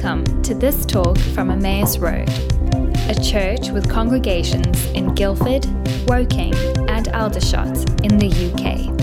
Welcome 0.00 0.42
to 0.42 0.54
this 0.54 0.86
talk 0.86 1.18
from 1.18 1.50
Emmaus 1.50 1.98
Road, 1.98 2.28
a 3.08 3.20
church 3.20 3.70
with 3.70 3.90
congregations 3.90 4.84
in 4.90 5.12
Guildford, 5.16 5.66
Woking, 6.06 6.54
and 6.88 7.08
Aldershot 7.08 7.66
in 8.04 8.16
the 8.16 8.28
UK. 8.28 8.94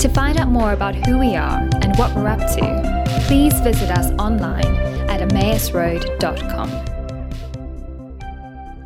To 0.00 0.08
find 0.08 0.40
out 0.40 0.48
more 0.48 0.72
about 0.72 0.96
who 0.96 1.20
we 1.20 1.36
are 1.36 1.60
and 1.82 1.96
what 1.98 2.12
we're 2.16 2.26
up 2.26 2.40
to, 2.40 3.22
please 3.28 3.54
visit 3.60 3.92
us 3.92 4.10
online 4.18 4.66
at 5.08 5.20
emmausroad.com. 5.20 6.70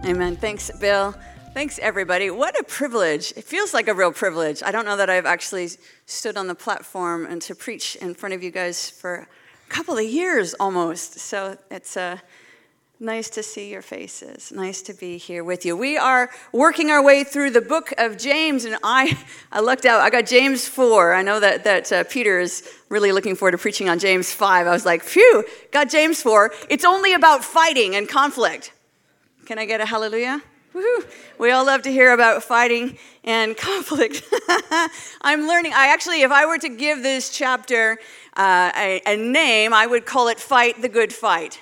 Amen. 0.04 0.36
Thanks, 0.36 0.70
Bill. 0.78 1.14
Thanks, 1.54 1.78
everybody. 1.78 2.28
What 2.28 2.60
a 2.60 2.62
privilege. 2.62 3.32
It 3.38 3.44
feels 3.44 3.72
like 3.72 3.88
a 3.88 3.94
real 3.94 4.12
privilege. 4.12 4.62
I 4.62 4.70
don't 4.70 4.84
know 4.84 4.98
that 4.98 5.08
I've 5.08 5.24
actually 5.24 5.70
stood 6.04 6.36
on 6.36 6.46
the 6.46 6.54
platform 6.54 7.24
and 7.24 7.40
to 7.40 7.54
preach 7.54 7.96
in 7.96 8.12
front 8.12 8.34
of 8.34 8.42
you 8.42 8.50
guys 8.50 8.90
for 8.90 9.26
couple 9.68 9.96
of 9.96 10.04
years 10.04 10.54
almost. 10.54 11.18
So 11.18 11.56
it's 11.70 11.96
uh, 11.96 12.18
nice 12.98 13.28
to 13.30 13.42
see 13.42 13.70
your 13.70 13.82
faces. 13.82 14.52
Nice 14.52 14.82
to 14.82 14.94
be 14.94 15.18
here 15.18 15.44
with 15.44 15.66
you. 15.66 15.76
We 15.76 15.96
are 15.96 16.30
working 16.52 16.90
our 16.90 17.02
way 17.02 17.24
through 17.24 17.50
the 17.50 17.60
book 17.60 17.92
of 17.98 18.16
James, 18.16 18.64
and 18.64 18.76
I, 18.82 19.18
I 19.52 19.60
looked 19.60 19.84
out. 19.84 20.00
I 20.00 20.10
got 20.10 20.26
James 20.26 20.66
4. 20.66 21.14
I 21.14 21.22
know 21.22 21.40
that, 21.40 21.64
that 21.64 21.92
uh, 21.92 22.04
Peter 22.04 22.38
is 22.38 22.68
really 22.88 23.12
looking 23.12 23.34
forward 23.34 23.52
to 23.52 23.58
preaching 23.58 23.88
on 23.88 23.98
James 23.98 24.32
5. 24.32 24.66
I 24.66 24.70
was 24.70 24.86
like, 24.86 25.02
phew, 25.02 25.44
got 25.72 25.90
James 25.90 26.22
4. 26.22 26.52
It's 26.70 26.84
only 26.84 27.12
about 27.12 27.44
fighting 27.44 27.94
and 27.96 28.08
conflict. 28.08 28.72
Can 29.44 29.58
I 29.58 29.66
get 29.66 29.80
a 29.80 29.86
hallelujah? 29.86 30.42
Woo-hoo. 30.72 31.06
We 31.38 31.50
all 31.52 31.64
love 31.64 31.82
to 31.82 31.90
hear 31.90 32.12
about 32.12 32.42
fighting 32.42 32.98
and 33.24 33.56
conflict. 33.56 34.22
I'm 35.22 35.46
learning. 35.46 35.72
I 35.74 35.88
actually, 35.88 36.22
if 36.22 36.30
I 36.30 36.46
were 36.46 36.58
to 36.58 36.68
give 36.68 37.02
this 37.02 37.30
chapter 37.30 37.98
uh, 38.36 38.70
a, 38.76 39.00
a 39.06 39.16
name, 39.16 39.72
I 39.72 39.86
would 39.86 40.06
call 40.06 40.28
it 40.28 40.38
Fight 40.38 40.82
the 40.82 40.88
Good 40.88 41.12
Fight. 41.12 41.60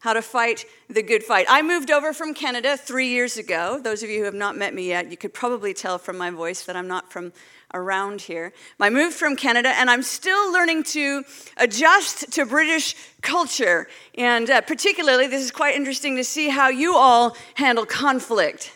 How 0.00 0.12
to 0.12 0.22
fight 0.22 0.64
the 0.88 1.02
good 1.02 1.24
fight. 1.24 1.46
I 1.48 1.60
moved 1.60 1.90
over 1.90 2.12
from 2.12 2.32
Canada 2.32 2.76
three 2.76 3.08
years 3.08 3.36
ago. 3.36 3.80
Those 3.82 4.04
of 4.04 4.08
you 4.08 4.20
who 4.20 4.24
have 4.26 4.34
not 4.34 4.56
met 4.56 4.72
me 4.72 4.86
yet, 4.86 5.10
you 5.10 5.16
could 5.16 5.34
probably 5.34 5.74
tell 5.74 5.98
from 5.98 6.16
my 6.16 6.30
voice 6.30 6.62
that 6.66 6.76
I'm 6.76 6.86
not 6.86 7.10
from 7.10 7.32
around 7.74 8.20
here. 8.20 8.52
I 8.78 8.90
moved 8.90 9.16
from 9.16 9.34
Canada, 9.34 9.70
and 9.70 9.90
I'm 9.90 10.04
still 10.04 10.52
learning 10.52 10.84
to 10.84 11.24
adjust 11.56 12.32
to 12.32 12.46
British 12.46 12.94
culture. 13.22 13.88
And 14.16 14.48
uh, 14.48 14.60
particularly, 14.60 15.26
this 15.26 15.42
is 15.42 15.50
quite 15.50 15.74
interesting 15.74 16.14
to 16.14 16.22
see 16.24 16.48
how 16.48 16.68
you 16.68 16.94
all 16.94 17.36
handle 17.54 17.84
conflict. 17.84 18.72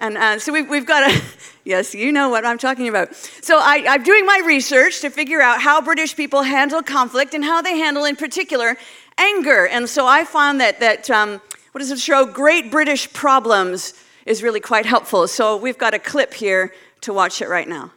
And 0.00 0.16
uh, 0.16 0.38
so 0.38 0.52
we've, 0.52 0.68
we've 0.68 0.86
got 0.86 1.12
a, 1.12 1.22
yes, 1.64 1.94
you 1.94 2.10
know 2.10 2.30
what 2.30 2.46
I'm 2.46 2.56
talking 2.56 2.88
about. 2.88 3.14
So 3.14 3.58
I, 3.58 3.84
I'm 3.86 4.02
doing 4.02 4.24
my 4.24 4.42
research 4.44 5.02
to 5.02 5.10
figure 5.10 5.42
out 5.42 5.60
how 5.60 5.80
British 5.82 6.16
people 6.16 6.42
handle 6.42 6.82
conflict 6.82 7.34
and 7.34 7.44
how 7.44 7.60
they 7.60 7.76
handle, 7.76 8.06
in 8.06 8.16
particular, 8.16 8.76
anger. 9.18 9.66
And 9.66 9.88
so 9.88 10.06
I 10.06 10.24
found 10.24 10.58
that, 10.60 10.80
that 10.80 11.10
um, 11.10 11.40
what 11.72 11.80
does 11.80 11.90
it 11.90 12.00
show? 12.00 12.24
Great 12.24 12.70
British 12.70 13.12
Problems 13.12 13.92
is 14.24 14.42
really 14.42 14.60
quite 14.60 14.86
helpful. 14.86 15.28
So 15.28 15.58
we've 15.58 15.78
got 15.78 15.92
a 15.92 15.98
clip 15.98 16.32
here 16.32 16.72
to 17.02 17.12
watch 17.12 17.40
it 17.40 17.48
right 17.48 17.68
now 17.68 17.92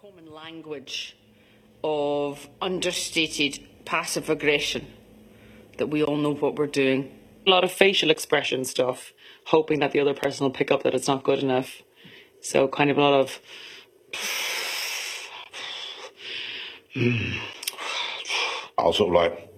Common 0.00 0.32
language 0.32 1.16
of 1.82 2.48
understated 2.62 3.66
passive 3.84 4.30
aggression 4.30 4.86
that 5.78 5.88
we 5.88 6.02
all 6.02 6.16
know 6.16 6.34
what 6.34 6.56
we're 6.56 6.66
doing. 6.66 7.16
A 7.46 7.50
lot 7.50 7.64
of 7.64 7.72
facial 7.72 8.10
expression 8.10 8.64
stuff, 8.64 9.12
hoping 9.50 9.80
that 9.80 9.90
the 9.90 10.00
other 10.00 10.14
person 10.14 10.44
will 10.44 10.52
pick 10.52 10.70
up 10.70 10.84
that 10.84 10.94
it's 10.94 11.08
not 11.08 11.24
good 11.24 11.40
enough. 11.40 11.82
So, 12.40 12.68
kind 12.68 12.90
of 12.90 12.98
a 12.98 13.00
lot 13.00 13.20
of. 13.20 13.40
I'll 18.78 18.92
sort 18.92 19.08
of 19.08 19.14
like. 19.14 19.50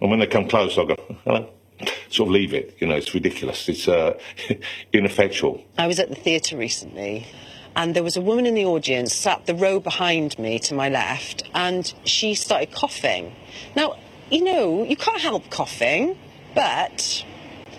And 0.00 0.10
when 0.10 0.18
they 0.18 0.26
come 0.26 0.48
close, 0.48 0.76
I'll 0.76 0.86
go, 0.86 0.96
hello. 1.24 1.48
Sort 2.10 2.28
of 2.28 2.32
leave 2.32 2.52
it. 2.52 2.76
You 2.80 2.88
know, 2.88 2.96
it's 2.96 3.14
ridiculous. 3.14 3.68
It's 3.68 3.86
uh, 3.88 4.18
ineffectual. 4.92 5.64
I 5.78 5.86
was 5.86 5.98
at 5.98 6.08
the 6.08 6.14
theatre 6.16 6.56
recently 6.56 7.26
and 7.74 7.94
there 7.94 8.02
was 8.02 8.16
a 8.16 8.20
woman 8.20 8.46
in 8.46 8.54
the 8.54 8.64
audience 8.64 9.14
sat 9.14 9.46
the 9.46 9.54
row 9.54 9.80
behind 9.80 10.38
me 10.38 10.58
to 10.58 10.74
my 10.74 10.88
left 10.88 11.44
and 11.54 11.94
she 12.04 12.34
started 12.34 12.72
coughing 12.72 13.34
now 13.74 13.96
you 14.30 14.44
know 14.44 14.84
you 14.84 14.96
can't 14.96 15.20
help 15.20 15.48
coughing 15.50 16.16
but 16.54 17.24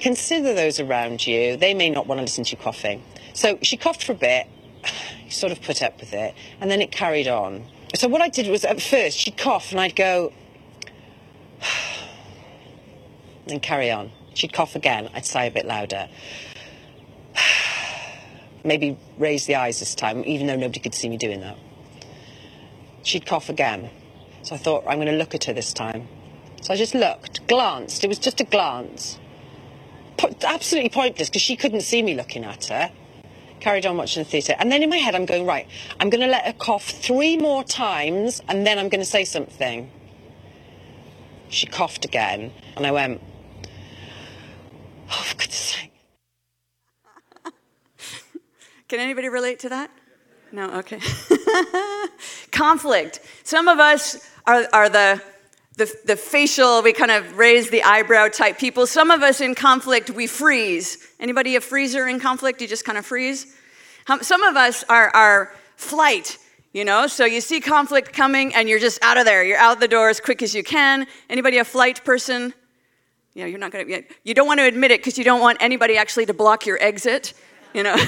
consider 0.03 0.53
those 0.53 0.79
around 0.79 1.25
you 1.25 1.57
they 1.57 1.73
may 1.73 1.89
not 1.89 2.05
want 2.05 2.19
to 2.19 2.21
listen 2.21 2.43
to 2.43 2.51
you 2.51 2.57
coughing 2.57 3.01
so 3.33 3.57
she 3.61 3.77
coughed 3.77 4.03
for 4.03 4.11
a 4.11 4.15
bit 4.15 4.47
sort 5.29 5.51
of 5.51 5.61
put 5.61 5.81
up 5.81 5.99
with 5.99 6.13
it 6.13 6.35
and 6.61 6.69
then 6.69 6.81
it 6.81 6.91
carried 6.91 7.27
on 7.27 7.65
so 7.95 8.07
what 8.07 8.21
i 8.21 8.29
did 8.29 8.47
was 8.47 8.63
at 8.65 8.81
first 8.81 9.17
she'd 9.17 9.37
cough 9.37 9.71
and 9.71 9.79
i'd 9.79 9.95
go 9.95 10.31
then 13.47 13.59
carry 13.59 13.89
on 13.89 14.11
she'd 14.33 14.53
cough 14.53 14.75
again 14.75 15.09
i'd 15.15 15.25
sigh 15.25 15.45
a 15.45 15.51
bit 15.51 15.65
louder 15.65 16.07
maybe 18.63 18.97
raise 19.17 19.45
the 19.45 19.55
eyes 19.55 19.79
this 19.79 19.95
time, 19.95 20.23
even 20.25 20.47
though 20.47 20.55
nobody 20.55 20.79
could 20.79 20.93
see 20.93 21.09
me 21.09 21.17
doing 21.17 21.41
that. 21.41 21.57
She'd 23.03 23.25
cough 23.25 23.49
again. 23.49 23.89
So 24.43 24.55
I 24.55 24.57
thought, 24.57 24.85
I'm 24.87 24.97
going 24.97 25.07
to 25.07 25.17
look 25.17 25.35
at 25.35 25.45
her 25.45 25.53
this 25.53 25.73
time. 25.73 26.07
So 26.61 26.73
I 26.73 26.77
just 26.77 26.95
looked, 26.95 27.45
glanced. 27.47 28.03
It 28.03 28.07
was 28.07 28.19
just 28.19 28.39
a 28.39 28.43
glance. 28.43 29.19
Absolutely 30.43 30.89
pointless 30.89 31.29
because 31.29 31.41
she 31.41 31.55
couldn't 31.55 31.81
see 31.81 32.01
me 32.01 32.15
looking 32.15 32.43
at 32.43 32.65
her. 32.65 32.91
Carried 33.59 33.85
on 33.85 33.97
watching 33.97 34.23
the 34.23 34.29
theatre. 34.29 34.55
And 34.59 34.71
then 34.71 34.83
in 34.83 34.89
my 34.89 34.97
head, 34.97 35.15
I'm 35.15 35.25
going, 35.25 35.45
right, 35.45 35.67
I'm 35.99 36.09
going 36.09 36.21
to 36.21 36.27
let 36.27 36.45
her 36.45 36.53
cough 36.53 36.85
three 36.85 37.37
more 37.37 37.63
times 37.63 38.41
and 38.47 38.67
then 38.67 38.77
I'm 38.77 38.89
going 38.89 39.01
to 39.01 39.09
say 39.09 39.23
something. 39.23 39.89
She 41.49 41.67
coughed 41.67 42.03
again. 42.03 42.51
And 42.75 42.85
I 42.85 42.91
went, 42.91 43.21
oh, 45.09 45.23
for 45.23 45.35
goodness 45.37 45.55
sake. 45.55 45.93
Can 48.87 48.99
anybody 48.99 49.29
relate 49.29 49.59
to 49.59 49.69
that? 49.69 49.91
No, 50.51 50.69
okay. 50.79 50.99
Conflict. 52.51 53.21
Some 53.43 53.67
of 53.67 53.79
us 53.79 54.29
are, 54.45 54.67
are 54.73 54.89
the, 54.89 55.21
the, 55.77 55.91
the 56.05 56.15
facial, 56.15 56.83
we 56.83 56.93
kind 56.93 57.11
of 57.11 57.37
raise 57.37 57.69
the 57.69 57.83
eyebrow 57.83 58.27
type 58.27 58.59
people. 58.59 58.85
Some 58.85 59.09
of 59.09 59.23
us 59.23 59.41
in 59.41 59.55
conflict, 59.55 60.09
we 60.09 60.27
freeze. 60.27 60.97
Anybody 61.19 61.55
a 61.55 61.61
freezer 61.61 62.07
in 62.07 62.19
conflict? 62.19 62.61
You 62.61 62.67
just 62.67 62.85
kind 62.85 62.97
of 62.97 63.05
freeze? 63.05 63.55
Some 64.21 64.43
of 64.43 64.55
us 64.55 64.83
are, 64.87 65.09
are 65.15 65.55
flight, 65.75 66.37
you 66.73 66.85
know? 66.85 67.07
So 67.07 67.25
you 67.25 67.41
see 67.41 67.59
conflict 67.59 68.13
coming 68.13 68.53
and 68.53 68.69
you're 68.69 68.79
just 68.79 69.01
out 69.01 69.17
of 69.17 69.25
there. 69.25 69.43
You're 69.43 69.57
out 69.57 69.79
the 69.79 69.87
door 69.87 70.09
as 70.09 70.19
quick 70.19 70.43
as 70.43 70.53
you 70.53 70.63
can. 70.63 71.07
Anybody 71.29 71.57
a 71.57 71.65
flight 71.65 72.03
person? 72.03 72.53
You 73.33 73.43
know, 73.43 73.47
you're 73.47 73.59
not 73.59 73.71
gonna, 73.71 74.01
you 74.23 74.33
don't 74.35 74.45
want 74.45 74.59
to 74.59 74.67
admit 74.67 74.91
it 74.91 74.99
because 74.99 75.17
you 75.17 75.23
don't 75.23 75.41
want 75.41 75.57
anybody 75.59 75.97
actually 75.97 76.27
to 76.27 76.33
block 76.33 76.67
your 76.67 76.77
exit, 76.81 77.33
you 77.73 77.83
know? 77.83 77.95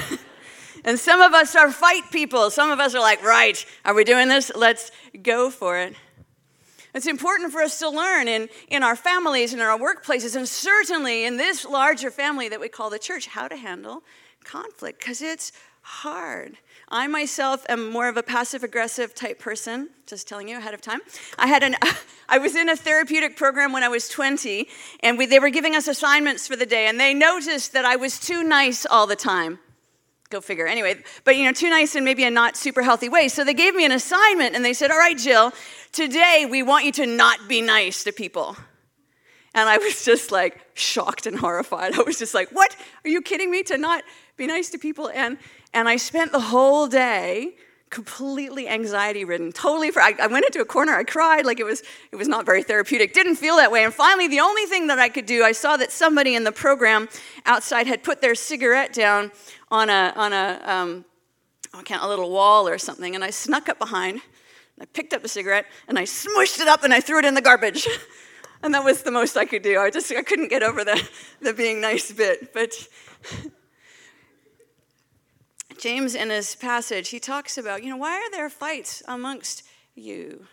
And 0.86 1.00
some 1.00 1.20
of 1.20 1.34
us 1.34 1.56
are 1.56 1.72
fight 1.72 2.04
people. 2.12 2.48
Some 2.48 2.70
of 2.70 2.78
us 2.78 2.94
are 2.94 3.00
like, 3.00 3.20
right, 3.24 3.66
are 3.84 3.92
we 3.92 4.04
doing 4.04 4.28
this? 4.28 4.52
Let's 4.54 4.92
go 5.20 5.50
for 5.50 5.78
it. 5.78 5.96
It's 6.96 7.06
important 7.06 7.52
for 7.52 7.60
us 7.60 7.78
to 7.80 7.90
learn 7.90 8.26
in, 8.26 8.48
in 8.68 8.82
our 8.82 8.96
families 8.96 9.52
and 9.52 9.60
in 9.60 9.68
our 9.68 9.78
workplaces, 9.78 10.34
and 10.34 10.48
certainly 10.48 11.26
in 11.26 11.36
this 11.36 11.66
larger 11.66 12.10
family 12.10 12.48
that 12.48 12.58
we 12.58 12.70
call 12.70 12.88
the 12.88 12.98
church, 12.98 13.26
how 13.26 13.48
to 13.48 13.56
handle 13.56 14.02
conflict, 14.44 15.00
because 15.00 15.20
it's 15.20 15.52
hard. 15.82 16.56
I 16.88 17.06
myself 17.06 17.66
am 17.68 17.90
more 17.90 18.08
of 18.08 18.16
a 18.16 18.22
passive 18.22 18.64
aggressive 18.64 19.14
type 19.14 19.38
person, 19.38 19.90
just 20.06 20.26
telling 20.26 20.48
you 20.48 20.56
ahead 20.56 20.72
of 20.72 20.80
time. 20.80 21.00
I, 21.38 21.48
had 21.48 21.62
an, 21.62 21.76
I 22.30 22.38
was 22.38 22.56
in 22.56 22.70
a 22.70 22.76
therapeutic 22.76 23.36
program 23.36 23.74
when 23.74 23.82
I 23.82 23.88
was 23.88 24.08
20, 24.08 24.66
and 25.00 25.18
we, 25.18 25.26
they 25.26 25.38
were 25.38 25.50
giving 25.50 25.76
us 25.76 25.88
assignments 25.88 26.48
for 26.48 26.56
the 26.56 26.64
day, 26.64 26.86
and 26.86 26.98
they 26.98 27.12
noticed 27.12 27.74
that 27.74 27.84
I 27.84 27.96
was 27.96 28.18
too 28.18 28.42
nice 28.42 28.86
all 28.86 29.06
the 29.06 29.16
time. 29.16 29.58
Go 30.28 30.40
figure. 30.40 30.66
Anyway, 30.66 31.04
but 31.22 31.36
you 31.36 31.44
know, 31.44 31.52
too 31.52 31.70
nice 31.70 31.94
in 31.94 32.02
maybe 32.02 32.24
a 32.24 32.30
not 32.30 32.56
super 32.56 32.82
healthy 32.82 33.08
way. 33.08 33.28
So 33.28 33.44
they 33.44 33.54
gave 33.54 33.76
me 33.76 33.84
an 33.84 33.92
assignment 33.92 34.56
and 34.56 34.64
they 34.64 34.72
said, 34.72 34.90
All 34.90 34.98
right, 34.98 35.16
Jill, 35.16 35.52
today 35.96 36.46
we 36.48 36.62
want 36.62 36.84
you 36.84 36.92
to 36.92 37.06
not 37.06 37.48
be 37.48 37.62
nice 37.62 38.04
to 38.04 38.12
people. 38.12 38.54
And 39.54 39.66
I 39.66 39.78
was 39.78 40.04
just 40.04 40.30
like 40.30 40.60
shocked 40.74 41.26
and 41.26 41.38
horrified. 41.38 41.94
I 41.98 42.02
was 42.02 42.18
just 42.18 42.34
like, 42.34 42.50
What? 42.50 42.76
Are 43.04 43.08
you 43.08 43.22
kidding 43.22 43.50
me? 43.50 43.62
To 43.64 43.78
not 43.78 44.04
be 44.36 44.46
nice 44.46 44.68
to 44.70 44.78
people? 44.78 45.10
And, 45.12 45.38
and 45.72 45.88
I 45.88 45.96
spent 45.96 46.32
the 46.32 46.40
whole 46.40 46.86
day 46.86 47.54
completely 47.88 48.68
anxiety 48.68 49.24
ridden 49.24 49.52
totally 49.52 49.92
I, 49.96 50.12
I, 50.20 50.26
went 50.26 50.44
into 50.44 50.60
a 50.60 50.64
corner 50.64 50.92
i 50.92 51.04
cried 51.04 51.46
like 51.46 51.60
it 51.60 51.64
was 51.64 51.84
it 52.10 52.16
was 52.16 52.26
not 52.26 52.44
very 52.44 52.64
therapeutic 52.64 53.14
didn't 53.14 53.36
feel 53.36 53.54
that 53.58 53.70
way 53.70 53.84
and 53.84 53.94
finally 53.94 54.26
the 54.26 54.40
only 54.40 54.64
thing 54.64 54.88
that 54.88 54.98
i 54.98 55.08
could 55.08 55.24
do 55.24 55.44
i 55.44 55.52
saw 55.52 55.76
that 55.76 55.92
somebody 55.92 56.34
in 56.34 56.42
the 56.42 56.50
program 56.50 57.08
outside 57.46 57.86
had 57.86 58.02
put 58.02 58.20
their 58.20 58.34
cigarette 58.34 58.92
down 58.92 59.30
on 59.70 59.88
a 59.88 60.12
on 60.16 60.32
a 60.32 60.60
um, 60.66 61.04
oh, 61.74 61.82
a 61.88 62.08
little 62.08 62.32
wall 62.32 62.66
or 62.66 62.76
something 62.76 63.14
and 63.14 63.22
i 63.22 63.30
snuck 63.30 63.68
up 63.68 63.78
behind 63.78 64.20
i 64.80 64.84
picked 64.84 65.12
up 65.12 65.22
the 65.22 65.28
cigarette 65.28 65.66
and 65.88 65.98
i 65.98 66.04
smushed 66.04 66.60
it 66.60 66.68
up 66.68 66.84
and 66.84 66.92
i 66.92 67.00
threw 67.00 67.18
it 67.18 67.24
in 67.24 67.34
the 67.34 67.40
garbage 67.40 67.86
and 68.62 68.74
that 68.74 68.84
was 68.84 69.02
the 69.02 69.10
most 69.10 69.36
i 69.36 69.44
could 69.44 69.62
do 69.62 69.78
i 69.78 69.90
just 69.90 70.10
i 70.12 70.22
couldn't 70.22 70.48
get 70.48 70.62
over 70.62 70.84
the 70.84 71.08
the 71.40 71.52
being 71.52 71.80
nice 71.80 72.12
bit 72.12 72.52
but 72.52 72.72
James, 75.78 76.14
in 76.14 76.30
his 76.30 76.54
passage, 76.54 77.10
he 77.10 77.20
talks 77.20 77.58
about, 77.58 77.82
you 77.82 77.90
know, 77.90 77.96
why 77.96 78.14
are 78.14 78.30
there 78.30 78.48
fights 78.48 79.02
amongst 79.06 79.62
you? 79.94 80.46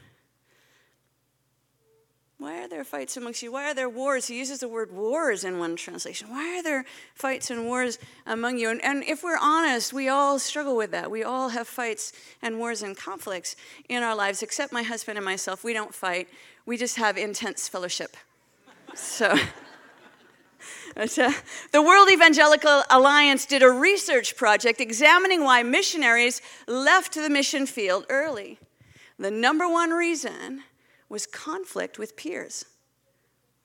Why 2.44 2.62
are 2.62 2.68
there 2.68 2.84
fights 2.84 3.16
amongst 3.16 3.42
you? 3.42 3.54
Why 3.54 3.72
are 3.72 3.74
there 3.74 3.88
wars? 3.88 4.28
He 4.28 4.38
uses 4.38 4.60
the 4.60 4.68
word 4.68 4.92
wars 4.92 5.46
in 5.46 5.60
one 5.60 5.78
translation. 5.78 6.30
Why 6.30 6.60
are 6.60 6.62
there 6.62 6.84
fights 7.16 7.50
and 7.50 7.64
wars 7.64 7.98
among 8.26 8.58
you? 8.58 8.70
And, 8.70 8.84
and 8.84 9.02
if 9.06 9.24
we're 9.24 9.38
honest, 9.42 9.94
we 9.94 10.10
all 10.10 10.38
struggle 10.40 10.76
with 10.76 10.92
that. 10.92 11.10
We 11.10 11.24
all 11.24 11.48
have 11.48 11.70
fights 11.70 12.12
and 12.42 12.60
wars 12.60 12.84
and 12.84 12.98
conflicts 12.98 13.56
in 13.88 14.04
our 14.04 14.14
lives, 14.14 14.44
except 14.44 14.74
my 14.74 14.84
husband 14.84 15.18
and 15.18 15.24
myself. 15.24 15.64
We 15.64 15.72
don't 15.72 15.96
fight, 15.96 16.28
we 16.66 16.76
just 16.76 16.98
have 16.98 17.18
intense 17.18 17.70
fellowship. 17.70 18.18
So. 18.94 19.38
Uh, 20.96 21.08
the 21.72 21.82
World 21.82 22.08
Evangelical 22.12 22.84
Alliance 22.92 23.48
did 23.48 23.64
a 23.64 23.70
research 23.70 24.38
project 24.38 24.80
examining 24.80 25.44
why 25.44 25.64
missionaries 25.64 26.40
left 26.68 27.16
the 27.16 27.30
mission 27.32 27.66
field 27.66 28.06
early. 28.10 28.60
The 29.18 29.32
number 29.32 29.68
one 29.68 29.90
reason 29.90 30.62
was 31.14 31.28
conflict 31.28 32.00
with 32.00 32.18
peers. 32.18 32.66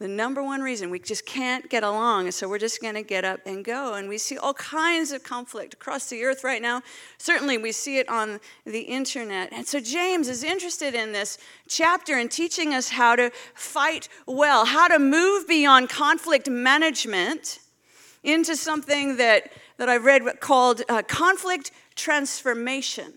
The 0.00 0.06
number 0.06 0.42
one 0.44 0.60
reason 0.60 0.90
we 0.90 1.00
just 1.00 1.26
can't 1.26 1.68
get 1.68 1.82
along, 1.82 2.26
and 2.26 2.34
so 2.34 2.46
we're 2.46 2.58
just 2.58 2.80
going 2.80 2.94
to 2.94 3.02
get 3.02 3.24
up 3.24 3.40
and 3.46 3.64
go. 3.64 3.94
And 3.94 4.06
we 4.06 4.18
see 4.18 4.36
all 4.36 4.54
kinds 4.54 5.10
of 5.10 5.24
conflict 5.24 5.74
across 5.74 6.08
the 6.08 6.22
earth 6.22 6.44
right 6.44 6.62
now. 6.62 6.82
Certainly, 7.16 7.58
we 7.58 7.72
see 7.72 7.98
it 7.98 8.08
on 8.08 8.38
the 8.64 8.82
internet. 8.82 9.50
And 9.50 9.66
so, 9.66 9.80
James 9.80 10.28
is 10.28 10.44
interested 10.44 10.94
in 10.94 11.10
this 11.10 11.38
chapter 11.66 12.16
and 12.16 12.30
teaching 12.30 12.74
us 12.74 12.90
how 12.90 13.16
to 13.16 13.32
fight 13.54 14.08
well, 14.26 14.66
how 14.66 14.86
to 14.86 15.00
move 15.00 15.48
beyond 15.48 15.88
conflict 15.88 16.48
management 16.48 17.58
into 18.22 18.54
something 18.56 19.16
that, 19.16 19.50
that 19.78 19.88
I've 19.88 20.04
read 20.04 20.38
called 20.38 20.82
uh, 20.88 21.02
conflict 21.02 21.72
transformation. 21.96 23.14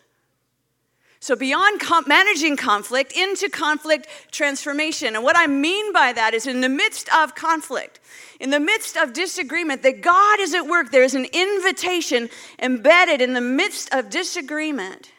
So, 1.23 1.35
beyond 1.35 1.79
com- 1.79 2.05
managing 2.07 2.57
conflict, 2.57 3.11
into 3.11 3.47
conflict 3.47 4.07
transformation. 4.31 5.15
And 5.15 5.23
what 5.23 5.37
I 5.37 5.45
mean 5.45 5.93
by 5.93 6.13
that 6.13 6.33
is 6.33 6.47
in 6.47 6.61
the 6.61 6.67
midst 6.67 7.13
of 7.15 7.35
conflict, 7.35 7.99
in 8.39 8.49
the 8.49 8.59
midst 8.59 8.97
of 8.97 9.13
disagreement, 9.13 9.83
that 9.83 10.01
God 10.01 10.39
is 10.39 10.55
at 10.55 10.65
work. 10.65 10.89
There's 10.89 11.13
an 11.13 11.27
invitation 11.31 12.27
embedded 12.57 13.21
in 13.21 13.33
the 13.33 13.41
midst 13.41 13.93
of 13.93 14.09
disagreement 14.09 15.11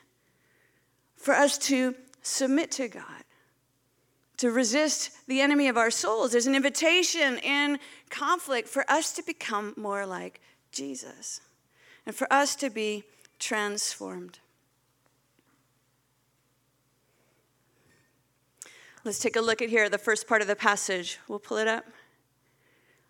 for 1.15 1.35
us 1.35 1.57
to 1.59 1.95
submit 2.21 2.73
to 2.73 2.89
God, 2.89 3.05
to 4.39 4.51
resist 4.51 5.13
the 5.29 5.41
enemy 5.41 5.69
of 5.69 5.77
our 5.77 5.93
souls. 5.93 6.33
There's 6.33 6.49
an 6.49 6.57
invitation 6.57 7.39
in 7.39 7.79
conflict 8.11 8.69
for 8.69 8.85
us 8.91 9.13
to 9.13 9.23
become 9.23 9.73
more 9.77 10.05
like 10.05 10.41
Jesus 10.73 11.41
and 12.07 12.13
for 12.13 12.31
us 12.33 12.57
to 12.57 12.71
be 12.71 13.05
transformed. 13.39 14.41
Let's 19.05 19.19
take 19.19 19.35
a 19.35 19.41
look 19.41 19.61
at 19.61 19.69
here, 19.69 19.89
the 19.89 19.99
first 19.99 20.29
part 20.29 20.43
of 20.43 20.49
the 20.49 20.55
passage. 20.55 21.19
We'll 21.27 21.41
pull 21.41 21.57
it 21.57 21.67
up. 21.67 21.85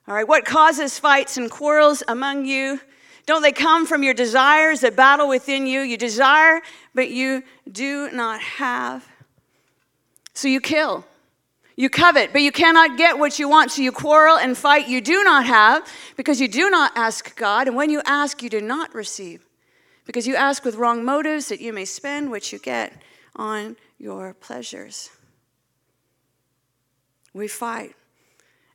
All 0.09 0.15
right, 0.15 0.27
what 0.27 0.47
causes 0.47 0.99
fights 0.99 1.37
and 1.37 1.50
quarrels 1.50 2.03
among 2.09 2.47
you? 2.47 2.81
Don't 3.27 3.43
they 3.43 3.53
come 3.53 3.87
from 3.87 4.03
your 4.03 4.15
desires 4.15 4.81
that 4.81 4.97
battle 4.97 5.29
within 5.29 5.67
you? 5.67 5.81
You 5.81 5.99
desire, 5.99 6.62
but 6.94 7.11
you 7.11 7.43
do 7.71 8.11
not 8.11 8.41
have. 8.41 9.06
So 10.33 10.49
you 10.49 10.62
kill. 10.62 11.05
You 11.77 11.91
covet, 11.91 12.33
but 12.33 12.41
you 12.41 12.53
cannot 12.53 12.97
get 12.97 13.19
what 13.19 13.38
you 13.38 13.49
want. 13.49 13.71
So 13.71 13.83
you 13.83 13.93
quarrel 13.93 14.38
and 14.38 14.56
fight 14.56 14.88
you 14.88 15.03
do 15.03 15.23
not 15.23 15.45
have 15.45 15.87
because 16.17 16.41
you 16.41 16.49
do 16.49 16.71
not 16.71 16.93
ask 16.97 17.37
God. 17.37 17.69
And 17.69 17.77
when 17.77 17.91
you 17.91 18.00
ask, 18.06 18.43
you 18.43 18.49
do 18.49 18.62
not 18.62 18.95
receive 18.95 19.47
because 20.06 20.27
you 20.27 20.37
ask 20.37 20.65
with 20.65 20.77
wrong 20.77 21.05
motives 21.05 21.49
that 21.49 21.61
you 21.61 21.73
may 21.73 21.85
spend 21.85 22.31
what 22.31 22.50
you 22.50 22.59
get 22.59 22.95
on 23.37 23.77
your 23.99 24.33
pleasures 24.35 25.11
we 27.34 27.49
fight. 27.49 27.94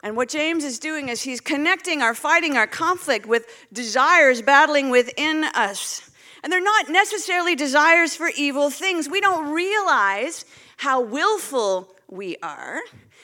And 0.04 0.16
what 0.16 0.30
James 0.30 0.64
is 0.64 0.80
doing 0.80 1.10
is 1.10 1.24
he's 1.24 1.42
connecting 1.42 2.02
our 2.02 2.14
fighting, 2.14 2.56
our 2.56 2.68
conflict 2.68 3.26
with 3.26 3.46
desires 3.74 4.42
battling 4.42 4.90
within 4.90 5.44
us. 5.44 6.10
And 6.44 6.54
they're 6.54 6.62
not 6.62 6.90
necessarily 6.90 7.56
desires 7.56 8.16
for 8.16 8.30
evil 8.38 8.70
things. 8.70 9.10
We 9.10 9.22
don't 9.22 9.52
realize 9.52 10.46
how 10.78 11.02
willful 11.02 11.96
we 12.08 12.38
are, 12.44 12.80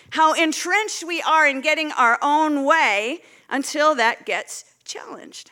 how 0.10 0.34
entrenched 0.34 1.04
we 1.04 1.22
are 1.22 1.48
in 1.48 1.62
getting 1.62 1.92
our 1.92 2.18
own 2.22 2.66
way 2.66 3.22
until 3.50 3.96
that 3.96 4.26
gets 4.26 4.66
challenged. 4.84 5.52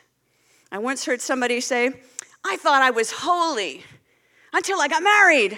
I 0.71 0.79
once 0.79 1.05
heard 1.05 1.21
somebody 1.21 1.61
say, 1.61 1.93
I 2.43 2.57
thought 2.57 2.81
I 2.81 2.91
was 2.91 3.11
holy 3.11 3.83
until 4.53 4.81
I 4.81 4.87
got 4.87 5.03
married. 5.03 5.57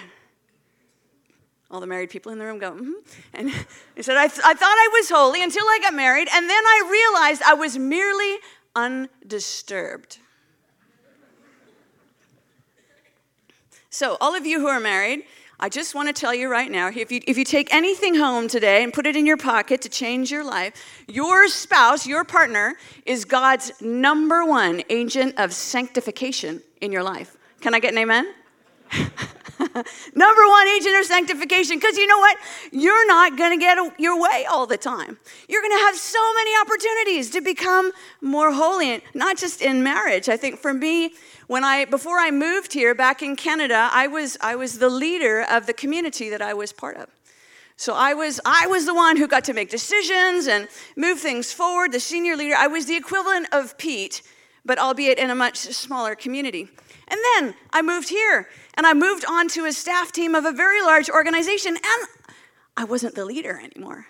All 1.70 1.80
the 1.80 1.86
married 1.86 2.10
people 2.10 2.30
in 2.30 2.38
the 2.38 2.44
room 2.44 2.58
go, 2.58 2.72
mm-hmm. 2.72 2.92
And 3.32 3.50
he 3.96 4.02
said, 4.02 4.16
I, 4.16 4.28
th- 4.28 4.40
I 4.44 4.54
thought 4.54 4.76
I 4.76 4.90
was 4.92 5.10
holy 5.10 5.42
until 5.42 5.64
I 5.64 5.78
got 5.82 5.94
married, 5.94 6.28
and 6.32 6.48
then 6.48 6.64
I 6.64 7.08
realized 7.14 7.42
I 7.42 7.54
was 7.54 7.78
merely 7.78 8.36
undisturbed. 8.76 10.18
So, 13.90 14.16
all 14.20 14.34
of 14.34 14.44
you 14.44 14.58
who 14.58 14.66
are 14.66 14.80
married, 14.80 15.24
I 15.60 15.68
just 15.68 15.94
want 15.94 16.08
to 16.08 16.12
tell 16.12 16.34
you 16.34 16.50
right 16.50 16.70
now 16.70 16.88
if 16.88 17.12
you, 17.12 17.20
if 17.26 17.38
you 17.38 17.44
take 17.44 17.72
anything 17.72 18.16
home 18.16 18.48
today 18.48 18.82
and 18.82 18.92
put 18.92 19.06
it 19.06 19.14
in 19.16 19.24
your 19.24 19.36
pocket 19.36 19.82
to 19.82 19.88
change 19.88 20.30
your 20.30 20.44
life, 20.44 21.04
your 21.06 21.48
spouse, 21.48 22.06
your 22.06 22.24
partner, 22.24 22.74
is 23.06 23.24
God's 23.24 23.72
number 23.80 24.44
one 24.44 24.82
agent 24.90 25.38
of 25.38 25.52
sanctification 25.52 26.60
in 26.80 26.90
your 26.90 27.04
life. 27.04 27.36
Can 27.60 27.72
I 27.72 27.78
get 27.78 27.92
an 27.92 27.98
amen? 27.98 28.34
Number 30.14 30.42
one 30.46 30.68
agent 30.68 30.96
of 30.96 31.04
sanctification, 31.04 31.76
because 31.78 31.96
you 31.96 32.06
know 32.06 32.18
what? 32.18 32.36
You're 32.70 33.06
not 33.06 33.36
going 33.36 33.58
to 33.58 33.62
get 33.62 33.78
your 33.98 34.20
way 34.20 34.46
all 34.48 34.66
the 34.66 34.76
time. 34.76 35.18
You're 35.48 35.62
going 35.62 35.76
to 35.76 35.84
have 35.84 35.96
so 35.96 36.34
many 36.34 36.52
opportunities 36.60 37.30
to 37.30 37.40
become 37.40 37.90
more 38.20 38.52
holy, 38.52 39.02
not 39.14 39.36
just 39.36 39.60
in 39.60 39.82
marriage. 39.82 40.28
I 40.28 40.36
think 40.36 40.58
for 40.58 40.72
me, 40.72 41.12
when 41.46 41.64
I 41.64 41.84
before 41.84 42.18
I 42.18 42.30
moved 42.30 42.72
here 42.72 42.94
back 42.94 43.22
in 43.22 43.36
Canada, 43.36 43.88
I 43.92 44.06
was 44.06 44.36
I 44.40 44.54
was 44.56 44.78
the 44.78 44.88
leader 44.88 45.44
of 45.50 45.66
the 45.66 45.74
community 45.74 46.30
that 46.30 46.40
I 46.40 46.54
was 46.54 46.72
part 46.72 46.96
of. 46.96 47.08
So 47.76 47.94
I 47.94 48.14
was 48.14 48.40
I 48.44 48.66
was 48.68 48.86
the 48.86 48.94
one 48.94 49.16
who 49.16 49.26
got 49.26 49.44
to 49.44 49.52
make 49.52 49.70
decisions 49.70 50.46
and 50.46 50.68
move 50.96 51.18
things 51.18 51.52
forward, 51.52 51.92
the 51.92 52.00
senior 52.00 52.36
leader. 52.36 52.54
I 52.56 52.68
was 52.68 52.86
the 52.86 52.96
equivalent 52.96 53.48
of 53.52 53.76
Pete, 53.76 54.22
but 54.64 54.78
albeit 54.78 55.18
in 55.18 55.30
a 55.30 55.34
much 55.34 55.56
smaller 55.56 56.14
community. 56.14 56.68
And 57.08 57.20
then 57.34 57.54
I 57.72 57.82
moved 57.82 58.08
here 58.08 58.48
and 58.76 58.86
I 58.86 58.94
moved 58.94 59.24
on 59.28 59.48
to 59.48 59.64
a 59.64 59.72
staff 59.72 60.12
team 60.12 60.34
of 60.34 60.44
a 60.44 60.52
very 60.52 60.82
large 60.82 61.08
organization, 61.08 61.76
and 61.76 62.08
I 62.76 62.84
wasn't 62.84 63.14
the 63.14 63.24
leader 63.24 63.60
anymore. 63.60 64.06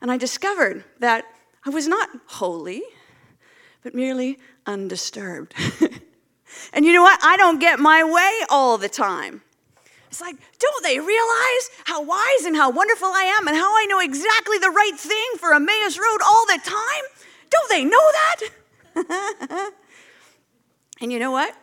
And 0.00 0.10
I 0.10 0.16
discovered 0.16 0.84
that 1.00 1.24
I 1.64 1.70
was 1.70 1.88
not 1.88 2.08
holy, 2.26 2.82
but 3.82 3.94
merely 3.94 4.38
undisturbed. 4.66 5.54
and 6.72 6.84
you 6.84 6.92
know 6.92 7.02
what? 7.02 7.18
I 7.22 7.36
don't 7.36 7.58
get 7.58 7.80
my 7.80 8.04
way 8.04 8.46
all 8.48 8.78
the 8.78 8.88
time. 8.88 9.42
It's 10.08 10.20
like, 10.20 10.36
don't 10.58 10.84
they 10.84 10.98
realize 10.98 11.70
how 11.84 12.02
wise 12.02 12.44
and 12.44 12.56
how 12.56 12.70
wonderful 12.70 13.08
I 13.08 13.36
am 13.38 13.46
and 13.46 13.56
how 13.56 13.76
I 13.76 13.86
know 13.86 13.98
exactly 13.98 14.58
the 14.58 14.70
right 14.70 14.96
thing 14.96 15.26
for 15.38 15.52
Emmaus 15.52 15.98
Road 15.98 16.18
all 16.24 16.46
the 16.46 16.60
time? 16.64 17.04
Don't 17.50 17.70
they 17.70 17.84
know 17.84 18.12
that? 18.12 19.72
and 21.00 21.12
you 21.12 21.18
know 21.18 21.30
what? 21.30 21.54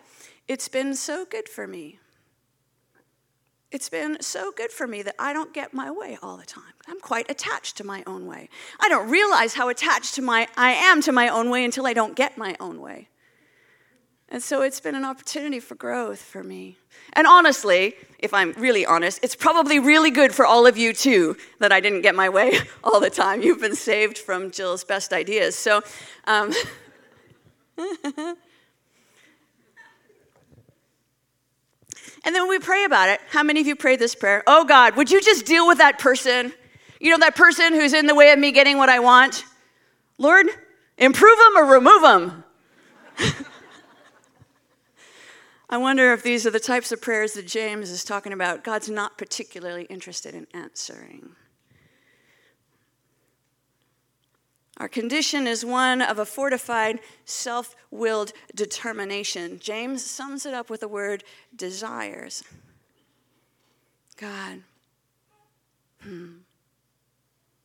It's 0.48 0.68
been 0.68 0.94
so 0.96 1.26
good 1.26 1.50
for 1.50 1.68
me. 1.68 2.00
It's 3.72 3.90
been 3.90 4.22
so 4.22 4.52
good 4.52 4.72
for 4.72 4.88
me 4.88 5.02
that 5.02 5.16
I 5.20 5.34
don't 5.34 5.54
get 5.54 5.74
my 5.74 5.92
way 5.92 6.18
all 6.22 6.38
the 6.38 6.46
time. 6.46 6.74
I'm 6.88 7.00
quite 7.02 7.30
attached 7.30 7.78
to 7.78 7.84
my 7.84 8.04
own 8.08 8.26
way. 8.26 8.50
I 8.80 8.88
don't 8.88 9.10
realize 9.10 9.56
how 9.56 9.70
attached 9.70 10.16
to 10.16 10.22
my 10.22 10.48
I 10.56 10.72
am 10.72 11.02
to 11.02 11.12
my 11.12 11.28
own 11.28 11.50
way 11.50 11.66
until 11.66 11.86
I 11.86 11.94
don't 11.94 12.16
get 12.16 12.38
my 12.38 12.56
own 12.60 12.80
way. 12.80 13.10
And 14.30 14.42
so 14.42 14.62
it's 14.62 14.80
been 14.80 14.96
an 14.96 15.04
opportunity 15.04 15.60
for 15.60 15.76
growth 15.76 16.22
for 16.22 16.44
me. 16.44 16.78
And 17.14 17.28
honestly, 17.28 17.96
if 18.20 18.34
I'm 18.34 18.54
really 18.54 18.86
honest, 18.86 19.20
it's 19.24 19.36
probably 19.36 19.78
really 19.78 20.10
good 20.10 20.34
for 20.34 20.46
all 20.46 20.66
of 20.66 20.78
you 20.78 20.94
too 20.94 21.36
that 21.60 21.72
I 21.72 21.80
didn't 21.80 22.02
get 22.02 22.16
my 22.16 22.30
way 22.30 22.58
all 22.84 23.00
the 23.00 23.10
time. 23.10 23.42
You've 23.42 23.62
been 23.62 23.76
saved 23.76 24.18
from 24.18 24.52
Jill's 24.52 24.84
best 24.84 25.12
ideas. 25.12 25.56
So, 25.56 25.82
um, 26.26 26.54
And 32.26 32.34
then 32.34 32.42
when 32.42 32.50
we 32.50 32.60
pray 32.60 32.84
about 32.84 33.08
it. 33.10 33.22
How 33.30 33.44
many 33.44 33.62
of 33.62 33.68
you 33.68 33.76
pray 33.76 33.96
this 33.96 34.16
prayer? 34.16 34.44
Oh 34.48 34.66
God, 34.66 34.96
would 34.96 35.12
you 35.12 35.22
just 35.22 35.46
deal 35.46 35.68
with 35.68 35.78
that 35.78 36.00
person? 36.00 36.52
You 37.00 37.12
know, 37.12 37.20
that 37.20 37.36
person 37.36 37.74
who's 37.74 37.94
in 37.94 38.08
the 38.08 38.16
way 38.16 38.32
of 38.32 38.40
me 38.40 38.52
getting 38.52 38.78
what 38.78 38.90
I 38.90 39.00
want? 39.00 39.46
Lord, 40.18 40.48
improve 40.98 41.38
them 41.38 41.58
or 41.58 41.66
remove 41.66 42.02
them. 42.02 42.44
I 45.70 45.78
wonder 45.78 46.14
if 46.14 46.24
these 46.24 46.48
are 46.48 46.52
the 46.52 46.60
types 46.60 46.92
of 46.92 47.02
prayers 47.02 47.34
that 47.34 47.46
James 47.48 47.90
is 47.90 48.04
talking 48.04 48.34
about. 48.34 48.64
God's 48.64 48.90
not 48.90 49.18
particularly 49.18 49.84
interested 49.84 50.34
in 50.34 50.48
answering. 50.54 51.36
Our 54.78 54.90
condition 54.90 55.48
is 55.48 55.64
one 55.64 56.02
of 56.02 56.20
a 56.20 56.26
fortified, 56.26 57.00
self 57.24 57.76
willed 57.92 58.34
determination. 58.54 59.60
James 59.60 60.04
sums 60.04 60.46
it 60.46 60.54
up 60.54 60.70
with 60.70 60.82
the 60.82 60.88
word 60.88 61.24
desires. 61.56 62.44
God, 64.18 64.62
hmm. 66.02 66.34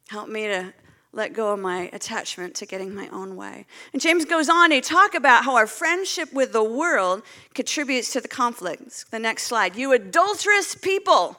Help 0.08 0.28
me 0.28 0.48
to 0.48 0.72
let 1.12 1.32
go 1.32 1.52
of 1.52 1.58
my 1.60 1.90
attachment 1.92 2.54
to 2.56 2.66
getting 2.66 2.94
my 2.94 3.08
own 3.08 3.36
way. 3.36 3.66
And 3.92 4.00
James 4.00 4.24
goes 4.24 4.48
on 4.48 4.70
to 4.70 4.80
talk 4.80 5.14
about 5.14 5.44
how 5.44 5.56
our 5.56 5.66
friendship 5.66 6.32
with 6.32 6.52
the 6.52 6.62
world 6.62 7.22
contributes 7.54 8.12
to 8.12 8.20
the 8.20 8.28
conflicts. 8.28 9.04
The 9.10 9.18
next 9.18 9.44
slide. 9.44 9.76
You 9.76 9.92
adulterous 9.92 10.74
people. 10.74 11.36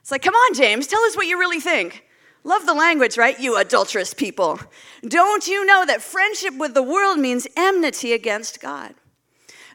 It's 0.00 0.10
like, 0.10 0.22
come 0.22 0.34
on, 0.34 0.54
James, 0.54 0.86
tell 0.86 1.02
us 1.02 1.16
what 1.16 1.26
you 1.26 1.38
really 1.38 1.60
think. 1.60 2.04
Love 2.42 2.66
the 2.66 2.74
language, 2.74 3.18
right? 3.18 3.38
You 3.38 3.56
adulterous 3.56 4.14
people. 4.14 4.60
Don't 5.02 5.46
you 5.46 5.64
know 5.64 5.84
that 5.84 6.02
friendship 6.02 6.56
with 6.56 6.74
the 6.74 6.82
world 6.82 7.18
means 7.18 7.46
enmity 7.56 8.12
against 8.12 8.60
God? 8.60 8.94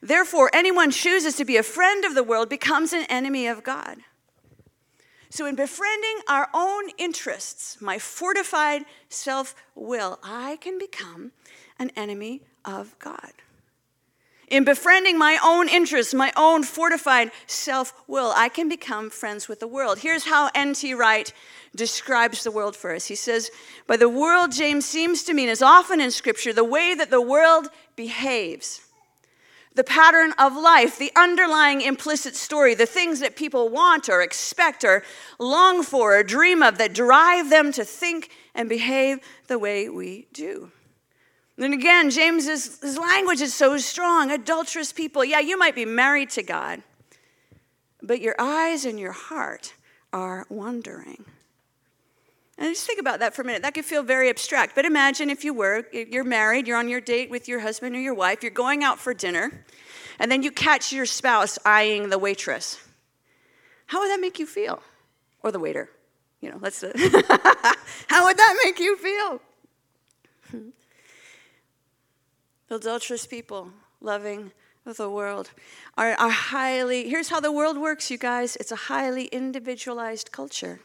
Therefore, 0.02 0.50
anyone 0.54 0.92
chooses 0.92 1.36
to 1.38 1.46
be 1.46 1.58
a 1.58 1.64
friend 1.64 2.06
of 2.06 2.16
the 2.16 2.24
world 2.24 2.50
becomes 2.50 2.94
an 2.94 3.06
enemy 3.10 3.48
of 3.48 3.64
God. 3.64 3.98
So, 5.30 5.46
in 5.46 5.56
befriending 5.56 6.20
our 6.30 6.50
own 6.54 6.90
interests, 6.98 7.82
my 7.82 8.00
fortified 8.00 8.86
self 9.10 9.56
will, 9.76 10.20
I 10.24 10.58
can 10.62 10.78
become 10.80 11.32
an 11.78 11.92
enemy 11.96 12.44
of 12.64 12.98
God. 13.00 13.34
In 14.48 14.64
befriending 14.64 15.18
my 15.18 15.40
own 15.44 15.68
interests, 15.68 16.14
my 16.14 16.32
own 16.36 16.64
fortified 16.64 17.32
self 17.48 17.94
will, 18.08 18.32
I 18.36 18.50
can 18.50 18.70
become 18.70 19.10
friends 19.10 19.48
with 19.48 19.60
the 19.60 19.68
world. 19.68 20.00
Here's 20.00 20.26
how 20.26 20.52
N.T. 20.54 20.94
Wright 20.94 21.34
describes 21.76 22.44
the 22.44 22.52
world 22.52 22.76
for 22.76 22.94
us. 22.94 23.08
He 23.08 23.16
says, 23.16 23.50
By 23.88 23.98
the 23.98 24.10
world, 24.10 24.52
James 24.52 24.86
seems 24.86 25.24
to 25.24 25.34
mean, 25.34 25.50
as 25.50 25.64
often 25.64 26.00
in 26.00 26.12
Scripture, 26.12 26.54
the 26.54 26.64
way 26.64 26.94
that 26.94 27.10
the 27.10 27.22
world 27.22 27.70
behaves 27.96 28.82
the 29.76 29.84
pattern 29.84 30.34
of 30.40 30.56
life, 30.56 30.98
the 30.98 31.12
underlying 31.16 31.82
implicit 31.82 32.36
story, 32.36 32.74
the 32.74 32.86
things 32.86 33.20
that 33.20 33.36
people 33.36 33.70
want 33.70 34.10
or 34.10 34.22
expect 34.22 34.84
or 34.84 35.04
long 35.38 35.84
for 35.84 36.18
or 36.18 36.24
dream 36.24 36.64
of 36.64 36.78
that 36.78 36.94
drive 36.94 37.50
them 37.50 37.72
to 37.74 37.84
think 37.84 38.30
and 38.56 38.70
behave 38.70 39.20
the 39.48 39.60
way 39.60 39.90
we 39.90 40.28
do. 40.32 40.72
And 41.58 41.74
again, 41.74 42.10
James's 42.10 42.82
his 42.82 42.98
language 42.98 43.42
is 43.42 43.54
so 43.54 43.78
strong. 43.78 44.32
Adulterous 44.32 44.92
people, 44.92 45.24
yeah, 45.24 45.40
you 45.40 45.58
might 45.58 45.76
be 45.76 45.86
married 45.86 46.30
to 46.32 46.44
God, 46.44 46.82
but 48.02 48.22
your 48.22 48.36
eyes 48.38 48.84
and 48.86 49.00
your 49.00 49.14
heart 49.14 49.74
are 50.12 50.46
wandering. 50.50 51.26
And 52.58 52.74
just 52.74 52.88
think 52.88 53.00
about 53.00 53.20
that 53.20 53.34
for 53.34 53.42
a 53.42 53.46
minute. 53.46 53.64
That 53.64 53.74
could 53.74 53.86
feel 53.86 54.04
very 54.04 54.30
abstract. 54.30 54.76
But 54.76 54.86
imagine 54.86 55.30
if 55.30 55.44
you 55.44 55.54
were, 55.54 55.86
you're 55.92 56.24
married, 56.24 56.68
you're 56.68 56.78
on 56.78 56.88
your 56.88 57.02
date 57.02 57.30
with 57.30 57.48
your 57.48 57.60
husband 57.60 57.96
or 57.96 58.00
your 58.00 58.14
wife, 58.14 58.44
you're 58.44 58.52
going 58.52 58.84
out 58.84 58.98
for 58.98 59.14
dinner, 59.14 59.66
and 60.20 60.32
then 60.32 60.42
you 60.42 60.52
catch 60.52 60.94
your 60.94 61.06
spouse 61.06 61.60
eyeing 61.66 62.10
the 62.10 62.18
waitress. 62.18 62.80
How 63.88 64.00
would 64.00 64.10
that 64.10 64.22
make 64.22 64.40
you 64.40 64.46
feel? 64.46 64.82
Or 65.44 65.52
the 65.52 65.60
waiter. 65.60 65.90
You 66.42 66.52
know, 66.52 66.58
let's. 66.62 66.82
How 68.08 68.26
would 68.26 68.38
that 68.38 68.60
make 68.64 68.80
you 68.80 68.98
feel? 68.98 69.42
Hmm. 70.52 70.70
Adulterous 72.70 73.28
people 73.28 73.70
loving 74.02 74.52
the 74.86 75.10
world 75.10 75.52
are, 75.98 76.14
are 76.14 76.30
highly, 76.30 77.10
here's 77.10 77.30
how 77.30 77.40
the 77.40 77.52
world 77.52 77.78
works, 77.78 78.10
you 78.10 78.18
guys 78.18 78.56
it's 78.58 78.72
a 78.72 78.76
highly 78.76 79.26
individualized 79.26 80.32
culture. 80.32 80.80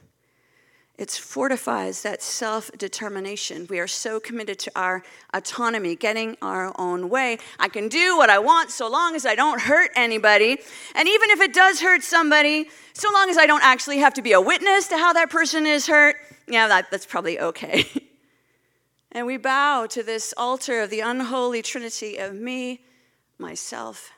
It 0.99 1.11
fortifies 1.11 2.03
that 2.03 2.21
self 2.23 2.71
determination. 2.77 3.67
We 3.71 3.79
are 3.79 3.87
so 3.87 4.21
committed 4.21 4.59
to 4.59 4.73
our 4.77 5.03
autonomy, 5.33 5.97
getting 5.97 6.37
our 6.43 6.79
own 6.79 7.09
way. 7.09 7.39
I 7.59 7.69
can 7.69 7.89
do 7.89 8.19
what 8.19 8.29
I 8.29 8.39
want 8.39 8.71
so 8.71 8.87
long 8.87 9.17
as 9.17 9.25
I 9.25 9.35
don't 9.35 9.63
hurt 9.63 9.91
anybody. 9.97 10.59
And 10.95 11.09
even 11.09 11.31
if 11.31 11.41
it 11.41 11.55
does 11.55 11.81
hurt 11.81 12.03
somebody, 12.03 12.69
so 12.93 13.09
long 13.15 13.31
as 13.31 13.39
I 13.39 13.47
don't 13.47 13.65
actually 13.65 13.97
have 13.99 14.13
to 14.15 14.23
be 14.23 14.33
a 14.33 14.41
witness 14.43 14.89
to 14.89 14.99
how 14.99 15.15
that 15.15 15.31
person 15.31 15.65
is 15.65 15.87
hurt, 15.87 16.17
yeah, 16.47 16.69
that, 16.69 16.91
that's 16.91 17.07
probably 17.07 17.41
okay. 17.41 17.87
and 19.13 19.27
we 19.27 19.37
bow 19.37 19.87
to 19.87 20.03
this 20.03 20.33
altar 20.37 20.81
of 20.81 20.91
the 20.91 21.01
unholy 21.01 21.63
trinity 21.63 22.17
of 22.17 22.35
me, 22.35 22.81
myself, 23.39 24.11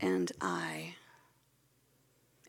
and 0.00 0.30
I. 0.40 0.94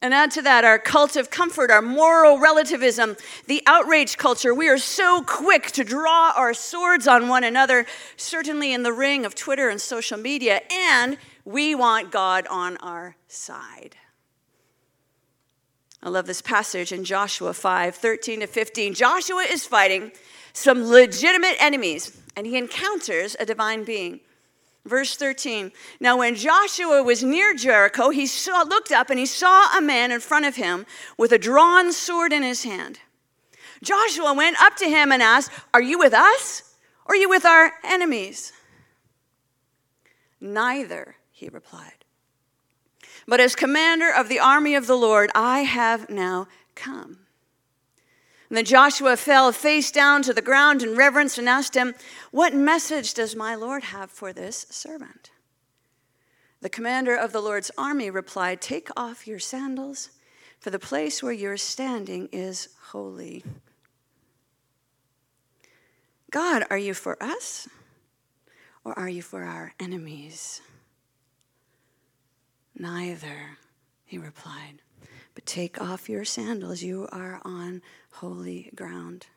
And 0.02 0.14
add 0.14 0.32
to 0.32 0.42
that 0.44 0.64
our 0.64 0.80
cult 0.80 1.18
of 1.18 1.30
comfort, 1.30 1.72
our 1.72 1.82
moral 1.82 2.40
relativism, 2.40 3.18
the 3.48 3.62
outrage 3.66 4.18
culture. 4.18 4.54
We 4.54 4.70
are 4.70 4.78
so 4.78 5.24
quick 5.24 5.72
to 5.72 5.84
draw 5.84 6.32
our 6.36 6.54
swords 6.54 7.06
on 7.06 7.28
one 7.28 7.44
another, 7.44 7.86
certainly 8.16 8.72
in 8.72 8.84
the 8.84 8.94
ring 8.94 9.26
of 9.26 9.36
Twitter 9.36 9.68
and 9.68 9.82
social 9.82 10.18
media, 10.18 10.62
and 10.72 11.18
we 11.44 11.76
want 11.76 12.12
God 12.12 12.48
on 12.48 12.78
our 12.78 13.18
side. 13.28 13.98
I 16.02 16.08
love 16.08 16.28
this 16.28 16.42
passage 16.42 16.94
in 16.94 17.04
Joshua 17.04 17.54
5 17.54 17.96
13 17.96 18.40
to 18.40 18.48
15. 18.48 18.94
Joshua 18.94 19.42
is 19.42 19.66
fighting 19.66 20.14
some 20.60 20.84
legitimate 20.84 21.56
enemies, 21.60 22.18
and 22.36 22.46
he 22.46 22.58
encounters 22.58 23.36
a 23.40 23.46
divine 23.46 23.84
being. 23.86 24.20
Verse 24.86 25.16
13. 25.16 25.72
Now, 26.00 26.18
when 26.18 26.36
Joshua 26.36 27.04
was 27.04 27.24
near 27.24 27.54
Jericho, 27.54 28.10
he 28.10 28.26
saw, 28.28 28.64
looked 28.64 28.92
up 28.92 29.10
and 29.10 29.20
he 29.20 29.26
saw 29.26 29.78
a 29.78 29.82
man 29.82 30.12
in 30.12 30.20
front 30.20 30.46
of 30.46 30.56
him 30.56 30.86
with 31.18 31.32
a 31.32 31.38
drawn 31.38 31.94
sword 31.94 32.34
in 32.34 32.44
his 32.44 32.64
hand. 32.64 33.00
Joshua 33.82 34.34
went 34.34 34.62
up 34.62 34.76
to 34.78 34.90
him 34.90 35.12
and 35.12 35.22
asked, 35.22 35.52
Are 35.74 35.82
you 35.82 35.98
with 35.98 36.14
us 36.14 36.76
or 37.06 37.14
are 37.14 37.18
you 37.18 37.30
with 37.30 37.46
our 37.46 37.74
enemies? 37.84 38.52
Neither, 40.42 41.16
he 41.32 41.50
replied. 41.50 42.06
But 43.28 43.40
as 43.40 43.56
commander 43.56 44.12
of 44.12 44.28
the 44.28 44.40
army 44.40 44.76
of 44.76 44.88
the 44.88 44.96
Lord, 44.96 45.30
I 45.36 45.60
have 45.60 46.10
now 46.10 46.48
come. 46.76 47.20
And 48.50 48.58
then 48.58 48.66
Joshua 48.66 49.16
fell 49.16 49.52
face 49.52 49.92
down 49.92 50.24
to 50.24 50.34
the 50.34 50.42
ground 50.42 50.82
in 50.82 50.96
reverence 50.96 51.38
and 51.38 51.48
asked 51.48 51.76
him, 51.76 51.94
What 52.32 52.54
message 52.54 53.14
does 53.14 53.36
my 53.36 53.54
Lord 53.54 53.84
have 53.84 54.10
for 54.10 54.34
this 54.34 54.66
servant? 54.72 55.30
The 56.62 56.70
commander 56.70 57.16
of 57.16 57.32
the 57.32 57.42
Lord's 57.42 57.72
army 57.78 58.10
replied, 58.10 58.60
Take 58.60 58.90
off 58.98 59.28
your 59.28 59.40
sandals, 59.40 60.10
for 60.60 60.72
the 60.72 60.80
place 60.80 61.22
where 61.22 61.32
you're 61.32 61.58
standing 61.58 62.28
is 62.32 62.70
holy. 62.88 63.46
God, 66.32 66.66
are 66.70 66.78
you 66.78 66.94
for 66.94 67.22
us 67.22 67.68
or 68.84 68.98
are 68.98 69.10
you 69.10 69.22
for 69.22 69.44
our 69.44 69.74
enemies? 69.80 70.62
Neither, 72.76 73.58
he 74.06 74.18
replied. 74.18 74.82
But 75.34 75.46
take 75.46 75.82
off 75.82 76.10
your 76.10 76.26
sandals. 76.26 76.84
You 76.84 77.08
are 77.12 77.42
on 77.46 77.82
holy 78.20 78.70
ground. 78.76 79.28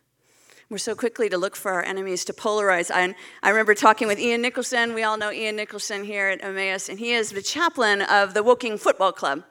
We're 0.69 0.79
so 0.79 0.97
quickly 0.97 1.29
to 1.29 1.39
look 1.39 1.55
for 1.55 1.71
our 1.71 1.85
enemies, 1.85 2.25
to 2.25 2.33
polarize. 2.33 2.91
I, 2.93 3.15
I 3.41 3.51
remember 3.51 3.77
talking 3.77 4.09
with 4.09 4.19
Ian 4.19 4.43
Nicholson. 4.43 4.93
We 4.93 5.05
all 5.05 5.17
know 5.17 5.31
Ian 5.31 5.55
Nicholson 5.55 6.03
here 6.03 6.31
at 6.31 6.43
Emmaus, 6.43 6.89
and 6.89 6.99
he 6.99 7.13
is 7.13 7.31
the 7.31 7.43
chaplain 7.43 8.03
of 8.03 8.35
the 8.35 8.43
Woking 8.43 8.77
Football 8.79 9.13
Club. 9.13 9.45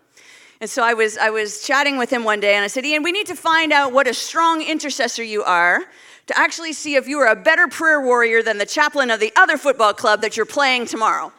And 0.59 0.69
so 0.69 0.83
I 0.83 0.95
was, 0.95 1.17
I 1.17 1.29
was 1.29 1.65
chatting 1.65 1.97
with 1.97 2.09
him 2.09 2.25
one 2.25 2.41
day, 2.41 2.55
and 2.55 2.63
I 2.65 2.67
said, 2.67 2.85
Ian, 2.85 3.03
we 3.03 3.13
need 3.13 3.27
to 3.27 3.35
find 3.35 3.71
out 3.71 3.93
what 3.93 4.05
a 4.05 4.13
strong 4.13 4.61
intercessor 4.61 5.23
you 5.23 5.43
are 5.43 5.79
to 6.27 6.37
actually 6.37 6.73
see 6.73 6.95
if 6.95 7.07
you 7.07 7.19
are 7.19 7.27
a 7.27 7.35
better 7.35 7.69
prayer 7.69 8.01
warrior 8.01 8.43
than 8.43 8.57
the 8.57 8.65
chaplain 8.65 9.09
of 9.09 9.21
the 9.21 9.31
other 9.37 9.57
football 9.57 9.93
club 9.93 10.21
that 10.23 10.35
you're 10.35 10.45
playing 10.45 10.87
tomorrow. 10.87 11.31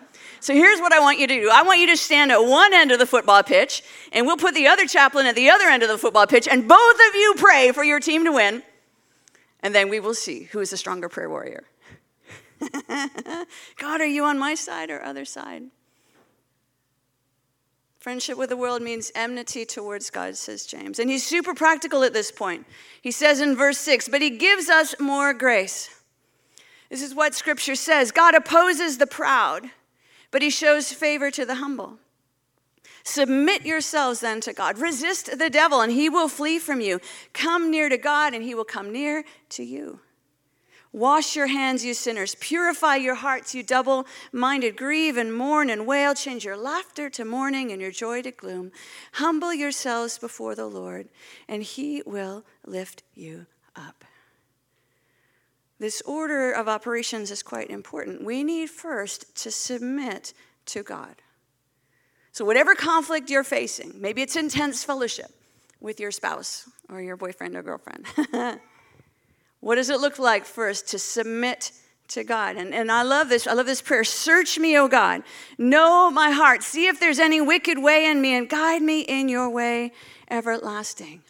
So 0.43 0.55
here's 0.55 0.81
what 0.81 0.93
I 0.93 0.99
want 0.99 1.21
you 1.21 1.29
to 1.29 1.41
do 1.41 1.51
I 1.53 1.63
want 1.63 1.79
you 1.79 1.87
to 1.87 1.97
stand 1.97 2.33
at 2.33 2.39
one 2.39 2.75
end 2.75 2.91
of 2.91 2.99
the 2.99 3.07
football 3.07 3.45
pitch, 3.45 3.85
and 4.11 4.27
we'll 4.27 4.37
put 4.37 4.57
the 4.57 4.67
other 4.67 4.87
chaplain 4.87 5.27
at 5.27 5.37
the 5.37 5.49
other 5.49 5.67
end 5.67 5.85
of 5.85 5.89
the 5.89 5.97
football 5.97 6.27
pitch, 6.27 6.49
and 6.49 6.67
both 6.67 6.95
of 7.09 7.15
you 7.15 7.35
pray 7.37 7.71
for 7.71 7.85
your 7.85 8.01
team 8.01 8.25
to 8.25 8.33
win. 8.33 8.65
And 9.61 9.73
then 9.73 9.89
we 9.89 10.01
will 10.01 10.15
see 10.15 10.49
who 10.51 10.59
is 10.59 10.71
the 10.71 10.77
stronger 10.77 11.09
prayer 11.09 11.31
warrior. 11.31 11.63
God, 13.79 14.01
are 14.01 14.05
you 14.05 14.25
on 14.25 14.37
my 14.37 14.57
side 14.57 14.91
or 14.91 15.01
other 15.05 15.25
side? 15.25 15.63
Friendship 18.01 18.37
with 18.37 18.49
the 18.49 18.57
world 18.57 18.83
means 18.83 19.13
enmity 19.15 19.65
towards 19.65 20.11
God, 20.11 20.37
says 20.37 20.67
James. 20.67 20.99
And 20.99 21.09
he's 21.09 21.25
super 21.25 21.55
practical 21.55 22.03
at 22.03 22.15
this 22.15 22.33
point. 22.33 22.67
He 23.01 23.13
says 23.13 23.41
in 23.41 23.55
verse 23.55 23.79
6, 23.79 24.09
but 24.09 24.21
he 24.21 24.31
gives 24.31 24.69
us 24.69 24.97
more 24.99 25.33
grace. 25.33 25.89
This 26.91 27.01
is 27.01 27.15
what 27.15 27.33
scripture 27.33 27.77
says 27.77 28.11
God 28.11 28.35
opposes 28.35 28.99
the 28.99 29.07
proud 29.07 29.71
but 30.33 30.43
he 30.43 30.51
shows 30.51 30.93
favor 30.93 31.31
to 31.31 31.47
the 31.47 31.57
humble. 31.57 31.99
Submit 33.05 33.65
yourselves 33.65 34.21
then 34.21 34.41
to 34.41 34.53
God. 34.53 34.79
Resist 34.79 35.39
the 35.39 35.51
devil, 35.51 35.81
and 35.81 35.93
he 35.93 36.09
will 36.09 36.29
flee 36.29 36.59
from 36.59 36.81
you. 36.81 37.01
Come 37.33 37.71
near 37.71 37.89
to 37.89 37.97
God, 37.97 38.35
and 38.35 38.43
he 38.43 38.55
will 38.55 38.65
come 38.65 38.91
near 38.91 39.25
to 39.51 39.63
you. 39.63 40.01
Wash 40.93 41.37
your 41.37 41.47
hands, 41.47 41.85
you 41.85 41.95
sinners. 41.95 42.35
Purify 42.39 42.97
your 42.97 43.15
hearts, 43.15 43.55
you 43.55 43.63
double 43.63 44.07
minded. 44.31 44.77
Grieve 44.77 45.17
and 45.17 45.35
mourn 45.35 45.71
and 45.71 45.87
wail. 45.87 46.15
Change 46.15 46.45
your 46.45 46.57
laughter 46.57 47.09
to 47.11 47.25
mourning 47.25 47.73
and 47.73 47.81
your 47.81 47.91
joy 47.91 48.21
to 48.23 48.31
gloom. 48.31 48.73
Humble 49.15 49.55
yourselves 49.55 50.19
before 50.19 50.55
the 50.55 50.67
Lord, 50.67 51.09
and 51.49 51.63
he 51.63 52.03
will 52.05 52.45
lift 52.67 53.03
you 53.15 53.47
up. 53.75 54.05
This 55.83 56.01
order 56.03 56.53
of 56.53 56.69
operations 56.69 57.33
is 57.33 57.43
quite 57.43 57.69
important. 57.69 58.23
We 58.23 58.45
need 58.45 58.71
first 58.71 59.35
to 59.43 59.51
submit 59.51 60.33
to 60.67 60.85
God. 60.85 61.17
So, 62.31 62.45
whatever 62.45 62.77
conflict 62.77 63.29
you're 63.29 63.43
facing, 63.43 64.01
maybe 64.01 64.23
it's 64.23 64.37
intense 64.37 64.85
fellowship 64.85 65.33
with 65.81 65.99
your 65.99 66.13
spouse 66.13 66.69
or 66.89 67.03
your 67.03 67.17
boyfriend 67.17 67.57
or 67.57 67.65
girlfriend. 67.65 68.07
What 69.59 69.77
does 69.77 69.91
it 69.91 70.01
look 70.01 70.19
like 70.19 70.45
first 70.45 70.89
to 70.89 70.99
submit 70.99 71.71
to 72.09 72.25
God? 72.25 72.57
And, 72.57 72.75
and 72.75 72.91
I 72.91 73.03
love 73.03 73.29
this. 73.29 73.47
I 73.47 73.53
love 73.53 73.67
this 73.67 73.81
prayer. 73.81 74.03
Search 74.03 74.59
me, 74.59 74.77
O 74.77 74.89
God. 74.89 75.23
Know 75.57 76.11
my 76.11 76.31
heart. 76.31 76.65
See 76.65 76.89
if 76.89 76.99
there's 76.99 77.21
any 77.21 77.41
wicked 77.41 77.79
way 77.79 78.07
in 78.07 78.21
me 78.21 78.35
and 78.35 78.49
guide 78.49 78.83
me 78.83 79.03
in 79.03 79.29
your 79.29 79.49
way 79.49 79.93
everlasting. 80.29 81.23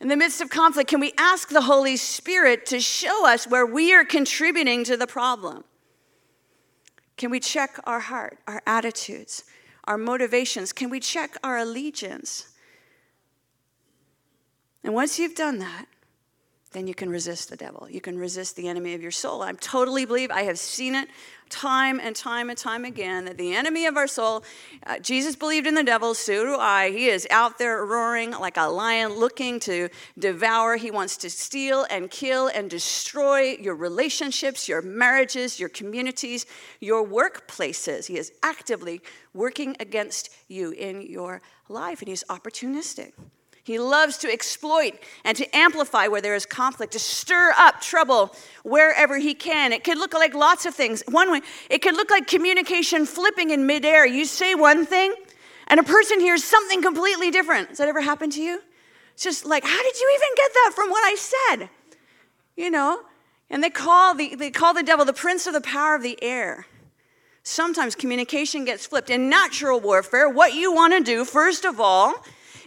In 0.00 0.08
the 0.08 0.16
midst 0.16 0.40
of 0.40 0.48
conflict, 0.48 0.88
can 0.88 1.00
we 1.00 1.12
ask 1.18 1.48
the 1.48 1.62
Holy 1.62 1.96
Spirit 1.96 2.66
to 2.66 2.78
show 2.78 3.26
us 3.26 3.46
where 3.46 3.66
we 3.66 3.92
are 3.92 4.04
contributing 4.04 4.84
to 4.84 4.96
the 4.96 5.08
problem? 5.08 5.64
Can 7.16 7.30
we 7.30 7.40
check 7.40 7.80
our 7.84 7.98
heart, 7.98 8.38
our 8.46 8.62
attitudes, 8.64 9.42
our 9.84 9.98
motivations? 9.98 10.72
Can 10.72 10.88
we 10.88 11.00
check 11.00 11.36
our 11.42 11.58
allegiance? 11.58 12.52
And 14.84 14.94
once 14.94 15.18
you've 15.18 15.34
done 15.34 15.58
that, 15.58 15.86
then 16.72 16.86
you 16.86 16.94
can 16.94 17.08
resist 17.08 17.48
the 17.48 17.56
devil. 17.56 17.88
You 17.90 18.00
can 18.00 18.18
resist 18.18 18.54
the 18.54 18.68
enemy 18.68 18.92
of 18.94 19.00
your 19.00 19.10
soul. 19.10 19.40
I 19.42 19.52
totally 19.52 20.04
believe, 20.04 20.30
I 20.30 20.42
have 20.42 20.58
seen 20.58 20.94
it 20.94 21.08
time 21.48 21.98
and 21.98 22.14
time 22.14 22.50
and 22.50 22.58
time 22.58 22.84
again, 22.84 23.24
that 23.24 23.38
the 23.38 23.54
enemy 23.54 23.86
of 23.86 23.96
our 23.96 24.06
soul, 24.06 24.44
uh, 24.86 24.98
Jesus 24.98 25.34
believed 25.34 25.66
in 25.66 25.74
the 25.74 25.82
devil, 25.82 26.12
so 26.12 26.44
do 26.44 26.56
I. 26.56 26.90
He 26.90 27.08
is 27.08 27.26
out 27.30 27.58
there 27.58 27.84
roaring 27.86 28.32
like 28.32 28.58
a 28.58 28.66
lion 28.66 29.14
looking 29.14 29.58
to 29.60 29.88
devour. 30.18 30.76
He 30.76 30.90
wants 30.90 31.16
to 31.18 31.30
steal 31.30 31.86
and 31.88 32.10
kill 32.10 32.48
and 32.48 32.68
destroy 32.68 33.56
your 33.58 33.74
relationships, 33.74 34.68
your 34.68 34.82
marriages, 34.82 35.58
your 35.58 35.70
communities, 35.70 36.44
your 36.80 37.06
workplaces. 37.06 38.06
He 38.06 38.18
is 38.18 38.30
actively 38.42 39.00
working 39.32 39.74
against 39.80 40.28
you 40.48 40.72
in 40.72 41.00
your 41.00 41.40
life, 41.70 42.00
and 42.00 42.08
he's 42.08 42.24
opportunistic. 42.24 43.12
He 43.68 43.78
loves 43.78 44.16
to 44.18 44.32
exploit 44.32 44.94
and 45.24 45.36
to 45.36 45.54
amplify 45.54 46.08
where 46.08 46.22
there 46.22 46.34
is 46.34 46.46
conflict, 46.46 46.94
to 46.94 46.98
stir 46.98 47.52
up 47.54 47.82
trouble 47.82 48.34
wherever 48.62 49.18
he 49.18 49.34
can. 49.34 49.74
It 49.74 49.84
could 49.84 49.98
look 49.98 50.14
like 50.14 50.32
lots 50.32 50.64
of 50.64 50.74
things. 50.74 51.02
One 51.06 51.30
way, 51.30 51.42
it 51.68 51.82
could 51.82 51.94
look 51.94 52.10
like 52.10 52.26
communication 52.26 53.04
flipping 53.04 53.50
in 53.50 53.66
midair. 53.66 54.06
You 54.06 54.24
say 54.24 54.54
one 54.54 54.86
thing, 54.86 55.14
and 55.66 55.78
a 55.78 55.82
person 55.82 56.18
hears 56.18 56.42
something 56.42 56.80
completely 56.80 57.30
different. 57.30 57.68
Has 57.68 57.76
that 57.76 57.88
ever 57.88 58.00
happened 58.00 58.32
to 58.32 58.42
you? 58.42 58.62
It's 59.12 59.22
just 59.22 59.44
like, 59.44 59.64
how 59.64 59.82
did 59.82 60.00
you 60.00 60.16
even 60.16 60.34
get 60.34 60.50
that 60.54 60.72
from 60.74 60.88
what 60.88 61.04
I 61.04 61.14
said? 61.16 61.68
You 62.56 62.70
know? 62.70 63.00
And 63.50 63.62
they 63.62 63.68
call 63.68 64.14
the, 64.14 64.34
they 64.34 64.50
call 64.50 64.72
the 64.72 64.82
devil 64.82 65.04
the 65.04 65.12
prince 65.12 65.46
of 65.46 65.52
the 65.52 65.60
power 65.60 65.94
of 65.94 66.02
the 66.02 66.18
air. 66.22 66.64
Sometimes 67.42 67.94
communication 67.94 68.64
gets 68.64 68.86
flipped. 68.86 69.10
In 69.10 69.28
natural 69.28 69.78
warfare, 69.78 70.26
what 70.26 70.54
you 70.54 70.72
want 70.72 70.94
to 70.94 71.04
do, 71.04 71.26
first 71.26 71.66
of 71.66 71.78
all, 71.78 72.24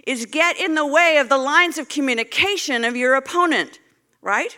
is 0.08 0.26
get 0.26 0.58
in 0.58 0.76
the 0.76 0.86
way 0.86 1.18
of 1.18 1.30
the 1.30 1.38
lines 1.38 1.78
of 1.78 1.90
communication 1.90 2.84
of 2.84 2.96
your 2.96 3.16
opponent, 3.16 3.80
right? 4.22 4.58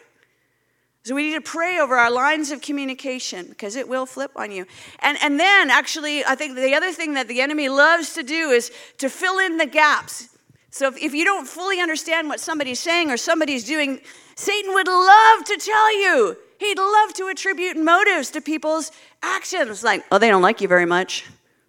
So 1.05 1.15
we 1.15 1.23
need 1.23 1.33
to 1.33 1.41
pray 1.41 1.79
over 1.79 1.97
our 1.97 2.09
lines 2.09 2.49
of 2.51 2.61
communication 2.61 3.47
because 3.49 3.75
it 3.75 3.89
will 3.89 4.05
flip 4.05 4.31
on 4.37 4.51
you. 4.51 4.65
And, 4.99 5.17
and 5.21 5.37
then, 5.37 5.69
actually, 5.69 6.23
I 6.23 6.35
think 6.35 6.55
the 6.55 6.73
other 6.75 6.93
thing 6.93 7.15
that 7.15 7.27
the 7.27 7.41
enemy 7.41 7.67
loves 7.67 8.13
to 8.13 8.23
do 8.23 8.51
is 8.51 8.71
to 8.99 9.09
fill 9.09 9.37
in 9.39 9.57
the 9.57 9.65
gaps. 9.65 10.29
So 10.69 10.87
if, 10.87 10.97
if 10.97 11.13
you 11.13 11.25
don't 11.25 11.45
fully 11.45 11.81
understand 11.81 12.29
what 12.29 12.39
somebody's 12.39 12.79
saying 12.79 13.11
or 13.11 13.17
somebody's 13.17 13.65
doing, 13.65 13.99
Satan 14.35 14.73
would 14.73 14.87
love 14.87 15.43
to 15.45 15.57
tell 15.57 15.99
you. 15.99 16.37
He'd 16.57 16.79
love 16.79 17.13
to 17.15 17.27
attribute 17.27 17.75
motives 17.75 18.31
to 18.31 18.39
people's 18.41 18.93
actions. 19.21 19.83
Like, 19.83 20.05
oh, 20.09 20.19
they 20.19 20.29
don't 20.29 20.41
like 20.41 20.61
you 20.61 20.69
very 20.69 20.85
much, 20.85 21.25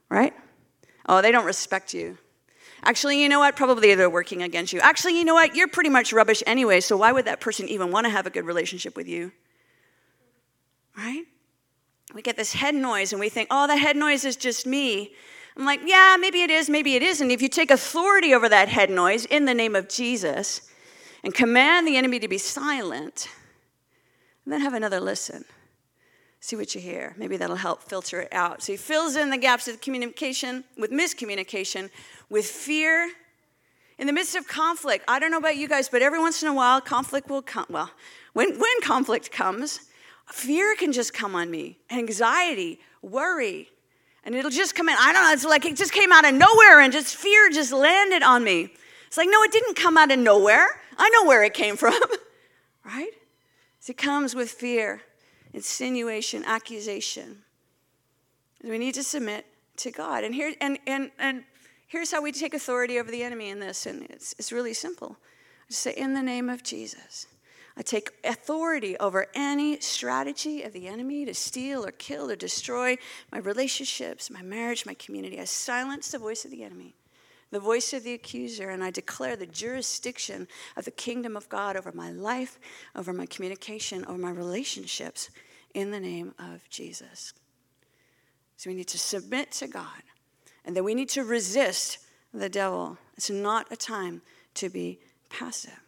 right? 0.08 0.32
Oh, 1.06 1.20
they 1.20 1.32
don't 1.32 1.44
respect 1.44 1.92
you. 1.92 2.16
Actually, 2.84 3.22
you 3.22 3.28
know 3.28 3.38
what? 3.38 3.56
Probably 3.56 3.94
they're 3.94 4.10
working 4.10 4.42
against 4.42 4.72
you. 4.72 4.80
Actually, 4.80 5.18
you 5.18 5.24
know 5.24 5.34
what? 5.34 5.56
You're 5.56 5.68
pretty 5.68 5.88
much 5.88 6.12
rubbish 6.12 6.42
anyway, 6.46 6.80
so 6.80 6.96
why 6.96 7.12
would 7.12 7.24
that 7.24 7.40
person 7.40 7.68
even 7.68 7.90
want 7.90 8.04
to 8.04 8.10
have 8.10 8.26
a 8.26 8.30
good 8.30 8.44
relationship 8.44 8.94
with 8.94 9.08
you? 9.08 9.32
Right? 10.96 11.24
We 12.14 12.22
get 12.22 12.36
this 12.36 12.52
head 12.52 12.74
noise 12.74 13.12
and 13.12 13.20
we 13.20 13.28
think, 13.28 13.48
oh, 13.50 13.66
that 13.66 13.76
head 13.76 13.96
noise 13.96 14.24
is 14.24 14.36
just 14.36 14.66
me. 14.66 15.14
I'm 15.56 15.64
like, 15.64 15.80
yeah, 15.84 16.16
maybe 16.20 16.42
it 16.42 16.50
is, 16.50 16.68
maybe 16.68 16.94
it 16.94 17.02
isn't. 17.02 17.30
If 17.30 17.40
you 17.40 17.48
take 17.48 17.70
authority 17.70 18.34
over 18.34 18.48
that 18.48 18.68
head 18.68 18.90
noise 18.90 19.24
in 19.24 19.46
the 19.46 19.54
name 19.54 19.74
of 19.74 19.88
Jesus 19.88 20.68
and 21.22 21.32
command 21.32 21.88
the 21.88 21.96
enemy 21.96 22.18
to 22.18 22.28
be 22.28 22.38
silent, 22.38 23.28
then 24.46 24.60
have 24.60 24.74
another 24.74 25.00
listen 25.00 25.44
see 26.44 26.56
what 26.56 26.74
you 26.74 26.80
hear. 26.80 27.14
Maybe 27.16 27.38
that'll 27.38 27.56
help 27.56 27.82
filter 27.82 28.20
it 28.20 28.28
out. 28.30 28.62
So 28.62 28.74
he 28.74 28.76
fills 28.76 29.16
in 29.16 29.30
the 29.30 29.38
gaps 29.38 29.66
of 29.66 29.80
communication 29.80 30.64
with 30.76 30.90
miscommunication, 30.90 31.88
with 32.28 32.44
fear. 32.44 33.10
In 33.98 34.06
the 34.06 34.12
midst 34.12 34.34
of 34.34 34.46
conflict, 34.46 35.06
I 35.08 35.18
don't 35.18 35.30
know 35.30 35.38
about 35.38 35.56
you 35.56 35.68
guys, 35.68 35.88
but 35.88 36.02
every 36.02 36.18
once 36.18 36.42
in 36.42 36.48
a 36.48 36.52
while, 36.52 36.82
conflict 36.82 37.30
will 37.30 37.40
come. 37.40 37.64
Well, 37.70 37.90
when, 38.34 38.58
when 38.58 38.80
conflict 38.82 39.32
comes, 39.32 39.88
fear 40.26 40.76
can 40.76 40.92
just 40.92 41.14
come 41.14 41.34
on 41.34 41.50
me, 41.50 41.78
anxiety, 41.90 42.78
worry, 43.00 43.70
and 44.22 44.34
it'll 44.34 44.50
just 44.50 44.74
come 44.74 44.90
in. 44.90 44.96
I 44.98 45.14
don't 45.14 45.22
know, 45.22 45.32
it's 45.32 45.46
like 45.46 45.64
it 45.64 45.76
just 45.76 45.92
came 45.92 46.12
out 46.12 46.26
of 46.26 46.34
nowhere 46.34 46.80
and 46.80 46.92
just 46.92 47.16
fear 47.16 47.48
just 47.48 47.72
landed 47.72 48.22
on 48.22 48.44
me. 48.44 48.70
It's 49.06 49.16
like, 49.16 49.28
no, 49.30 49.42
it 49.44 49.50
didn't 49.52 49.76
come 49.76 49.96
out 49.96 50.10
of 50.10 50.18
nowhere. 50.18 50.68
I 50.98 51.08
know 51.08 51.24
where 51.24 51.42
it 51.42 51.54
came 51.54 51.76
from, 51.76 51.98
right? 52.84 53.12
So 53.80 53.92
it 53.92 53.96
comes 53.96 54.34
with 54.34 54.50
fear 54.50 55.00
insinuation, 55.54 56.44
accusation. 56.44 57.38
We 58.62 58.76
need 58.76 58.94
to 58.94 59.04
submit 59.04 59.46
to 59.78 59.90
God. 59.90 60.24
And, 60.24 60.34
here, 60.34 60.52
and, 60.60 60.78
and, 60.86 61.10
and 61.18 61.44
here's 61.86 62.10
how 62.10 62.22
we 62.22 62.32
take 62.32 62.54
authority 62.54 62.98
over 62.98 63.10
the 63.10 63.22
enemy 63.22 63.48
in 63.48 63.60
this, 63.60 63.86
and 63.86 64.02
it's, 64.10 64.34
it's 64.38 64.52
really 64.52 64.74
simple. 64.74 65.16
Just 65.68 65.82
say, 65.82 65.94
In 65.96 66.14
the 66.14 66.22
name 66.22 66.50
of 66.50 66.62
Jesus. 66.62 67.26
I 67.76 67.82
take 67.82 68.10
authority 68.22 68.96
over 68.98 69.26
any 69.34 69.80
strategy 69.80 70.62
of 70.62 70.72
the 70.72 70.86
enemy 70.86 71.24
to 71.24 71.34
steal 71.34 71.84
or 71.84 71.90
kill 71.90 72.30
or 72.30 72.36
destroy 72.36 72.96
my 73.32 73.38
relationships, 73.38 74.30
my 74.30 74.42
marriage, 74.42 74.86
my 74.86 74.94
community. 74.94 75.40
I 75.40 75.44
silence 75.44 76.12
the 76.12 76.20
voice 76.20 76.44
of 76.44 76.52
the 76.52 76.62
enemy, 76.62 76.94
the 77.54 77.60
voice 77.60 77.92
of 77.92 78.02
the 78.02 78.14
accuser, 78.14 78.68
and 78.70 78.82
I 78.82 78.90
declare 78.90 79.36
the 79.36 79.46
jurisdiction 79.46 80.48
of 80.76 80.84
the 80.84 80.90
kingdom 80.90 81.36
of 81.36 81.48
God 81.48 81.76
over 81.76 81.92
my 81.92 82.10
life, 82.10 82.58
over 82.96 83.12
my 83.12 83.26
communication, 83.26 84.04
over 84.06 84.18
my 84.18 84.32
relationships 84.32 85.30
in 85.72 85.92
the 85.92 86.00
name 86.00 86.34
of 86.36 86.68
Jesus. 86.68 87.32
So 88.56 88.70
we 88.70 88.74
need 88.74 88.88
to 88.88 88.98
submit 88.98 89.52
to 89.52 89.68
God, 89.68 90.02
and 90.64 90.74
then 90.74 90.82
we 90.82 90.96
need 90.96 91.08
to 91.10 91.22
resist 91.22 91.98
the 92.32 92.48
devil. 92.48 92.98
It's 93.16 93.30
not 93.30 93.70
a 93.70 93.76
time 93.76 94.22
to 94.54 94.68
be 94.68 94.98
passive. 95.30 95.78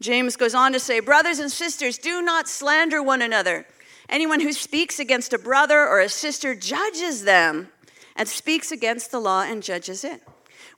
James 0.00 0.36
goes 0.36 0.54
on 0.54 0.72
to 0.72 0.78
say, 0.78 1.00
Brothers 1.00 1.40
and 1.40 1.50
sisters, 1.50 1.98
do 1.98 2.22
not 2.22 2.46
slander 2.46 3.02
one 3.02 3.22
another. 3.22 3.66
Anyone 4.08 4.38
who 4.38 4.52
speaks 4.52 5.00
against 5.00 5.32
a 5.32 5.38
brother 5.38 5.80
or 5.80 5.98
a 5.98 6.08
sister 6.08 6.54
judges 6.54 7.24
them 7.24 7.72
and 8.16 8.28
speaks 8.28 8.72
against 8.72 9.10
the 9.10 9.20
law 9.20 9.42
and 9.42 9.62
judges 9.62 10.04
it. 10.04 10.22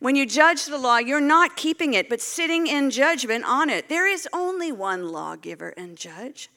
When 0.01 0.17
you 0.17 0.27
judge 0.27 0.67
the 0.67 0.79
law, 0.79 0.99
you're 0.99 1.21
not 1.21 1.57
keeping 1.57 1.95
it, 1.95 2.09
but 2.09 2.21
sitting 2.21 2.67
in 2.67 2.91
judgment 2.91 3.45
on 3.47 3.71
it. 3.71 3.89
There 3.89 4.07
is 4.07 4.29
only 4.33 4.73
one 4.73 5.09
lawgiver 5.09 5.71
and 5.77 5.97
judge, 5.97 6.51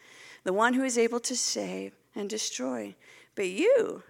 the 0.43 0.53
one 0.53 0.73
who 0.73 0.83
is 0.83 0.97
able 0.97 1.19
to 1.21 1.35
save 1.35 1.93
and 2.15 2.29
destroy. 2.29 2.95
But 3.35 3.47
you, 3.47 4.03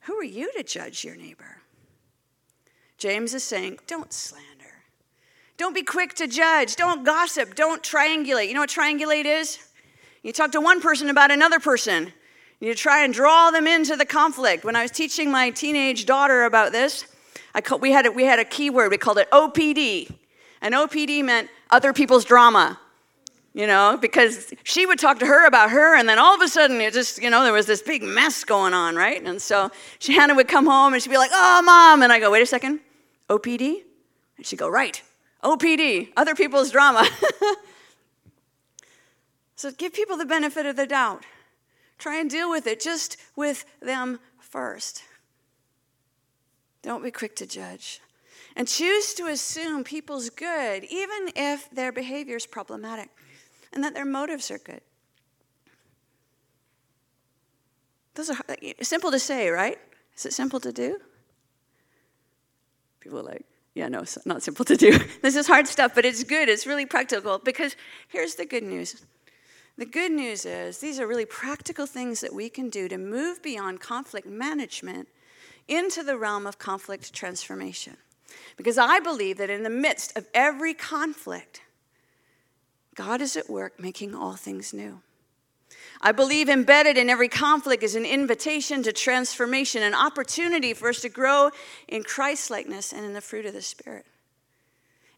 who 0.00 0.14
are 0.18 0.24
you 0.24 0.50
to 0.52 0.62
judge 0.62 1.04
your 1.04 1.16
neighbor? 1.16 1.58
James 2.98 3.34
is 3.34 3.44
saying, 3.44 3.78
don't 3.86 4.12
slander. 4.12 4.82
Don't 5.56 5.74
be 5.74 5.82
quick 5.82 6.14
to 6.14 6.26
judge. 6.26 6.76
Don't 6.76 7.04
gossip. 7.04 7.54
Don't 7.54 7.82
triangulate. 7.82 8.48
You 8.48 8.54
know 8.54 8.60
what 8.60 8.70
triangulate 8.70 9.24
is? 9.24 9.58
You 10.22 10.32
talk 10.32 10.52
to 10.52 10.60
one 10.60 10.80
person 10.80 11.10
about 11.10 11.30
another 11.30 11.60
person. 11.60 12.12
You 12.60 12.74
try 12.74 13.04
and 13.04 13.12
draw 13.12 13.50
them 13.50 13.66
into 13.66 13.96
the 13.96 14.04
conflict. 14.04 14.64
When 14.64 14.76
I 14.76 14.82
was 14.82 14.90
teaching 14.90 15.30
my 15.30 15.50
teenage 15.50 16.06
daughter 16.06 16.44
about 16.44 16.72
this, 16.72 17.06
I 17.54 17.60
call, 17.60 17.78
we, 17.78 17.90
had 17.90 18.06
a, 18.06 18.10
we 18.10 18.24
had 18.24 18.38
a 18.38 18.44
keyword. 18.44 18.90
We 18.90 18.98
called 18.98 19.18
it 19.18 19.30
OPD. 19.30 20.12
And 20.62 20.74
OPD 20.74 21.24
meant 21.24 21.50
other 21.70 21.92
people's 21.92 22.24
drama 22.24 22.78
you 23.54 23.68
know, 23.68 23.96
because 24.00 24.52
she 24.64 24.84
would 24.84 24.98
talk 24.98 25.20
to 25.20 25.26
her 25.26 25.46
about 25.46 25.70
her, 25.70 25.96
and 25.96 26.08
then 26.08 26.18
all 26.18 26.34
of 26.34 26.42
a 26.42 26.48
sudden 26.48 26.80
it 26.80 26.92
just, 26.92 27.22
you 27.22 27.30
know, 27.30 27.44
there 27.44 27.52
was 27.52 27.66
this 27.66 27.82
big 27.82 28.02
mess 28.02 28.42
going 28.42 28.74
on, 28.74 28.96
right? 28.96 29.22
And 29.22 29.40
so 29.40 29.70
Shannon 30.00 30.34
would 30.34 30.48
come 30.48 30.66
home 30.66 30.92
and 30.92 31.00
she'd 31.00 31.10
be 31.10 31.16
like, 31.16 31.30
oh, 31.32 31.62
mom. 31.62 32.02
And 32.02 32.12
I 32.12 32.18
go, 32.18 32.32
wait 32.32 32.42
a 32.42 32.46
second, 32.46 32.80
OPD? 33.30 33.82
And 34.36 34.44
she'd 34.44 34.58
go, 34.58 34.68
right, 34.68 35.00
OPD, 35.44 36.08
other 36.16 36.34
people's 36.34 36.72
drama. 36.72 37.08
so 39.56 39.70
give 39.70 39.92
people 39.92 40.16
the 40.16 40.26
benefit 40.26 40.66
of 40.66 40.74
the 40.74 40.86
doubt. 40.86 41.24
Try 42.04 42.20
and 42.20 42.28
deal 42.28 42.50
with 42.50 42.66
it 42.66 42.80
just 42.80 43.16
with 43.34 43.64
them 43.80 44.18
first. 44.38 45.04
Don't 46.82 47.02
be 47.02 47.10
quick 47.10 47.34
to 47.36 47.46
judge. 47.46 48.02
And 48.56 48.68
choose 48.68 49.14
to 49.14 49.28
assume 49.28 49.84
people's 49.84 50.28
good, 50.28 50.84
even 50.84 51.30
if 51.34 51.70
their 51.70 51.92
behavior 51.92 52.36
is 52.36 52.46
problematic 52.46 53.08
and 53.72 53.82
that 53.82 53.94
their 53.94 54.04
motives 54.04 54.50
are 54.50 54.58
good. 54.58 54.82
Those 58.16 58.28
are 58.28 58.36
simple 58.82 59.10
to 59.10 59.18
say, 59.18 59.48
right? 59.48 59.78
Is 60.14 60.26
it 60.26 60.34
simple 60.34 60.60
to 60.60 60.74
do? 60.74 60.98
People 63.00 63.20
are 63.20 63.30
like, 63.32 63.46
Yeah, 63.72 63.88
no, 63.88 64.00
it's 64.00 64.18
not 64.26 64.42
simple 64.42 64.66
to 64.66 64.76
do. 64.76 64.98
this 65.22 65.36
is 65.36 65.46
hard 65.46 65.66
stuff, 65.66 65.94
but 65.94 66.04
it's 66.04 66.22
good. 66.22 66.50
It's 66.50 66.66
really 66.66 66.84
practical 66.84 67.38
because 67.38 67.76
here's 68.08 68.34
the 68.34 68.44
good 68.44 68.62
news. 68.62 69.06
The 69.76 69.86
good 69.86 70.12
news 70.12 70.46
is 70.46 70.78
these 70.78 71.00
are 71.00 71.06
really 71.06 71.26
practical 71.26 71.86
things 71.86 72.20
that 72.20 72.32
we 72.32 72.48
can 72.48 72.70
do 72.70 72.88
to 72.88 72.96
move 72.96 73.42
beyond 73.42 73.80
conflict 73.80 74.26
management 74.26 75.08
into 75.66 76.02
the 76.02 76.16
realm 76.16 76.46
of 76.46 76.58
conflict 76.58 77.12
transformation. 77.12 77.96
Because 78.56 78.78
I 78.78 79.00
believe 79.00 79.38
that 79.38 79.50
in 79.50 79.64
the 79.64 79.70
midst 79.70 80.16
of 80.16 80.26
every 80.32 80.74
conflict, 80.74 81.62
God 82.94 83.20
is 83.20 83.36
at 83.36 83.50
work 83.50 83.80
making 83.80 84.14
all 84.14 84.34
things 84.34 84.72
new. 84.72 85.00
I 86.00 86.12
believe 86.12 86.48
embedded 86.48 86.96
in 86.96 87.10
every 87.10 87.28
conflict 87.28 87.82
is 87.82 87.96
an 87.96 88.04
invitation 88.04 88.82
to 88.84 88.92
transformation, 88.92 89.82
an 89.82 89.94
opportunity 89.94 90.74
for 90.74 90.88
us 90.88 91.00
to 91.00 91.08
grow 91.08 91.50
in 91.88 92.04
Christ 92.04 92.50
likeness 92.50 92.92
and 92.92 93.04
in 93.04 93.12
the 93.12 93.20
fruit 93.20 93.46
of 93.46 93.54
the 93.54 93.62
Spirit. 93.62 94.06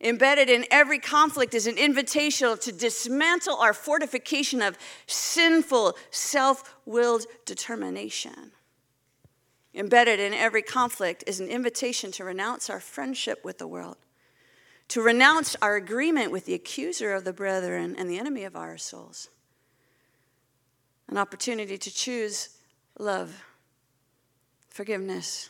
Embedded 0.01 0.51
in 0.51 0.67
every 0.71 0.99
conflict 0.99 1.55
is 1.55 1.67
an 1.67 1.79
invitation 1.79 2.59
to 2.59 2.73
dismantle 2.73 3.57
our 3.57 3.73
fortification 3.73 4.61
of 4.61 4.77
sinful, 5.07 5.97
self 6.11 6.75
willed 6.85 7.27
determination. 7.45 8.53
Embedded 9.75 10.21
in 10.21 10.35
every 10.35 10.63
conflict 10.63 11.25
is 11.27 11.41
an 11.41 11.49
invitation 11.49 12.11
to 12.13 12.25
renounce 12.25 12.69
our 12.71 12.81
friendship 12.81 13.45
with 13.45 13.59
the 13.59 13.67
world, 13.67 13.97
to 14.89 15.03
renounce 15.03 15.57
our 15.61 15.77
agreement 15.77 16.31
with 16.31 16.47
the 16.47 16.55
accuser 16.55 17.13
of 17.13 17.25
the 17.25 17.33
brethren 17.33 17.95
and 17.99 18.09
the 18.09 18.19
enemy 18.19 18.45
of 18.45 18.57
our 18.57 18.79
souls 18.79 19.29
an 21.09 21.17
opportunity 21.19 21.79
to 21.79 21.91
choose 21.91 22.51
love, 22.99 23.45
forgiveness, 24.69 25.49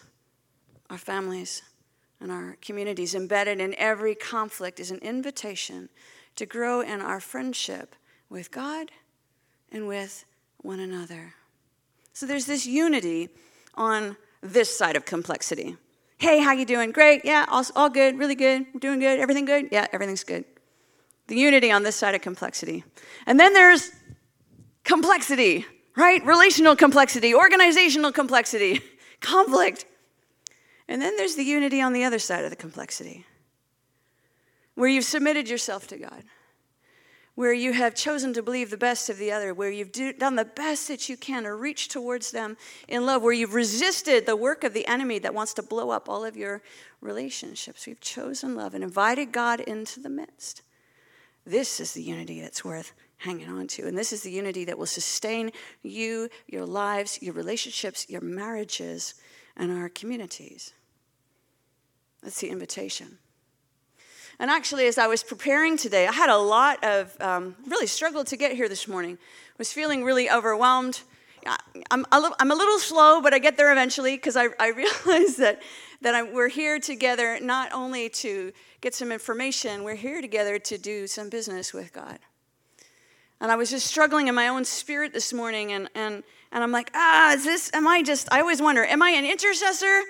our 0.90 0.98
families, 0.98 1.62
and 2.20 2.32
our 2.32 2.56
communities. 2.60 3.14
Embedded 3.14 3.60
in 3.60 3.74
every 3.78 4.14
conflict 4.14 4.80
is 4.80 4.90
an 4.90 4.98
invitation 4.98 5.88
to 6.36 6.46
grow 6.46 6.80
in 6.80 7.00
our 7.00 7.20
friendship 7.20 7.94
with 8.28 8.50
God 8.50 8.90
and 9.70 9.86
with 9.86 10.24
one 10.58 10.80
another. 10.80 11.34
So 12.12 12.26
there's 12.26 12.46
this 12.46 12.66
unity 12.66 13.28
on 13.74 14.16
this 14.42 14.76
side 14.76 14.96
of 14.96 15.04
complexity. 15.04 15.76
Hey, 16.18 16.40
how 16.40 16.52
you 16.52 16.64
doing? 16.64 16.92
Great. 16.92 17.24
Yeah, 17.24 17.44
all, 17.48 17.64
all 17.74 17.90
good. 17.90 18.18
Really 18.18 18.34
good. 18.34 18.66
Doing 18.80 19.00
good. 19.00 19.20
Everything 19.20 19.44
good? 19.44 19.68
Yeah, 19.70 19.86
everything's 19.92 20.24
good. 20.24 20.44
The 21.26 21.36
unity 21.36 21.70
on 21.70 21.82
this 21.82 21.96
side 21.96 22.14
of 22.14 22.22
complexity. 22.22 22.84
And 23.26 23.38
then 23.38 23.52
there's 23.52 23.90
complexity, 24.84 25.66
right? 25.96 26.24
Relational 26.24 26.76
complexity, 26.76 27.34
organizational 27.34 28.12
complexity, 28.12 28.80
conflict. 29.20 29.84
And 30.88 31.02
then 31.02 31.16
there's 31.16 31.34
the 31.34 31.44
unity 31.44 31.80
on 31.80 31.92
the 31.92 32.04
other 32.04 32.18
side 32.18 32.44
of 32.44 32.50
the 32.50 32.56
complexity, 32.56 33.26
where 34.74 34.88
you've 34.88 35.04
submitted 35.04 35.48
yourself 35.48 35.86
to 35.88 35.96
God, 35.96 36.22
where 37.34 37.52
you 37.52 37.72
have 37.72 37.94
chosen 37.94 38.32
to 38.32 38.42
believe 38.42 38.70
the 38.70 38.76
best 38.76 39.10
of 39.10 39.18
the 39.18 39.32
other, 39.32 39.52
where 39.52 39.70
you've 39.70 39.92
do, 39.92 40.12
done 40.12 40.36
the 40.36 40.44
best 40.44 40.88
that 40.88 41.08
you 41.08 41.16
can 41.16 41.42
to 41.42 41.54
reach 41.54 41.88
towards 41.88 42.30
them 42.30 42.56
in 42.88 43.04
love, 43.04 43.22
where 43.22 43.32
you've 43.32 43.54
resisted 43.54 44.24
the 44.26 44.36
work 44.36 44.64
of 44.64 44.72
the 44.72 44.86
enemy 44.86 45.18
that 45.18 45.34
wants 45.34 45.52
to 45.54 45.62
blow 45.62 45.90
up 45.90 46.08
all 46.08 46.24
of 46.24 46.36
your 46.36 46.62
relationships. 47.00 47.86
We've 47.86 48.00
chosen 48.00 48.54
love 48.54 48.74
and 48.74 48.84
invited 48.84 49.32
God 49.32 49.60
into 49.60 50.00
the 50.00 50.08
midst. 50.08 50.62
This 51.44 51.78
is 51.78 51.92
the 51.92 52.02
unity 52.02 52.40
that's 52.40 52.64
worth 52.64 52.92
hanging 53.18 53.48
on 53.48 53.66
to. 53.68 53.86
And 53.86 53.96
this 53.96 54.12
is 54.12 54.22
the 54.22 54.30
unity 54.30 54.64
that 54.64 54.78
will 54.78 54.86
sustain 54.86 55.52
you, 55.82 56.28
your 56.46 56.66
lives, 56.66 57.18
your 57.22 57.34
relationships, 57.34 58.06
your 58.08 58.20
marriages, 58.20 59.14
and 59.56 59.70
our 59.70 59.88
communities. 59.88 60.72
That's 62.22 62.40
the 62.40 62.48
invitation. 62.48 63.18
And 64.38 64.50
actually, 64.50 64.86
as 64.86 64.98
I 64.98 65.06
was 65.06 65.22
preparing 65.22 65.76
today, 65.76 66.06
I 66.06 66.12
had 66.12 66.28
a 66.28 66.36
lot 66.36 66.84
of 66.84 67.16
um, 67.20 67.56
really 67.66 67.86
struggled 67.86 68.26
to 68.28 68.36
get 68.36 68.52
here 68.52 68.68
this 68.68 68.86
morning. 68.86 69.18
Was 69.58 69.72
feeling 69.72 70.04
really 70.04 70.30
overwhelmed. 70.30 71.00
I'm 71.90 72.04
a, 72.12 72.20
little, 72.20 72.36
I'm 72.40 72.50
a 72.50 72.54
little 72.54 72.78
slow, 72.78 73.22
but 73.22 73.32
I 73.32 73.38
get 73.38 73.56
there 73.56 73.72
eventually 73.72 74.16
because 74.16 74.36
I, 74.36 74.48
I 74.58 74.68
realize 75.06 75.36
that, 75.36 75.62
that 76.02 76.14
I'm, 76.14 76.34
we're 76.34 76.48
here 76.48 76.78
together 76.78 77.38
not 77.40 77.72
only 77.72 78.08
to 78.10 78.52
get 78.80 78.94
some 78.94 79.12
information, 79.12 79.84
we're 79.84 79.94
here 79.94 80.20
together 80.20 80.58
to 80.58 80.76
do 80.76 81.06
some 81.06 81.30
business 81.30 81.72
with 81.72 81.92
God. 81.92 82.18
And 83.40 83.52
I 83.52 83.56
was 83.56 83.70
just 83.70 83.86
struggling 83.86 84.28
in 84.28 84.34
my 84.34 84.48
own 84.48 84.64
spirit 84.64 85.12
this 85.12 85.32
morning, 85.32 85.72
and, 85.72 85.88
and, 85.94 86.22
and 86.52 86.64
I'm 86.64 86.72
like, 86.72 86.90
ah, 86.94 87.34
is 87.34 87.44
this, 87.44 87.70
am 87.74 87.86
I 87.86 88.02
just, 88.02 88.32
I 88.32 88.40
always 88.40 88.60
wonder, 88.60 88.84
am 88.84 89.02
I 89.02 89.10
an 89.10 89.24
intercessor 89.24 90.02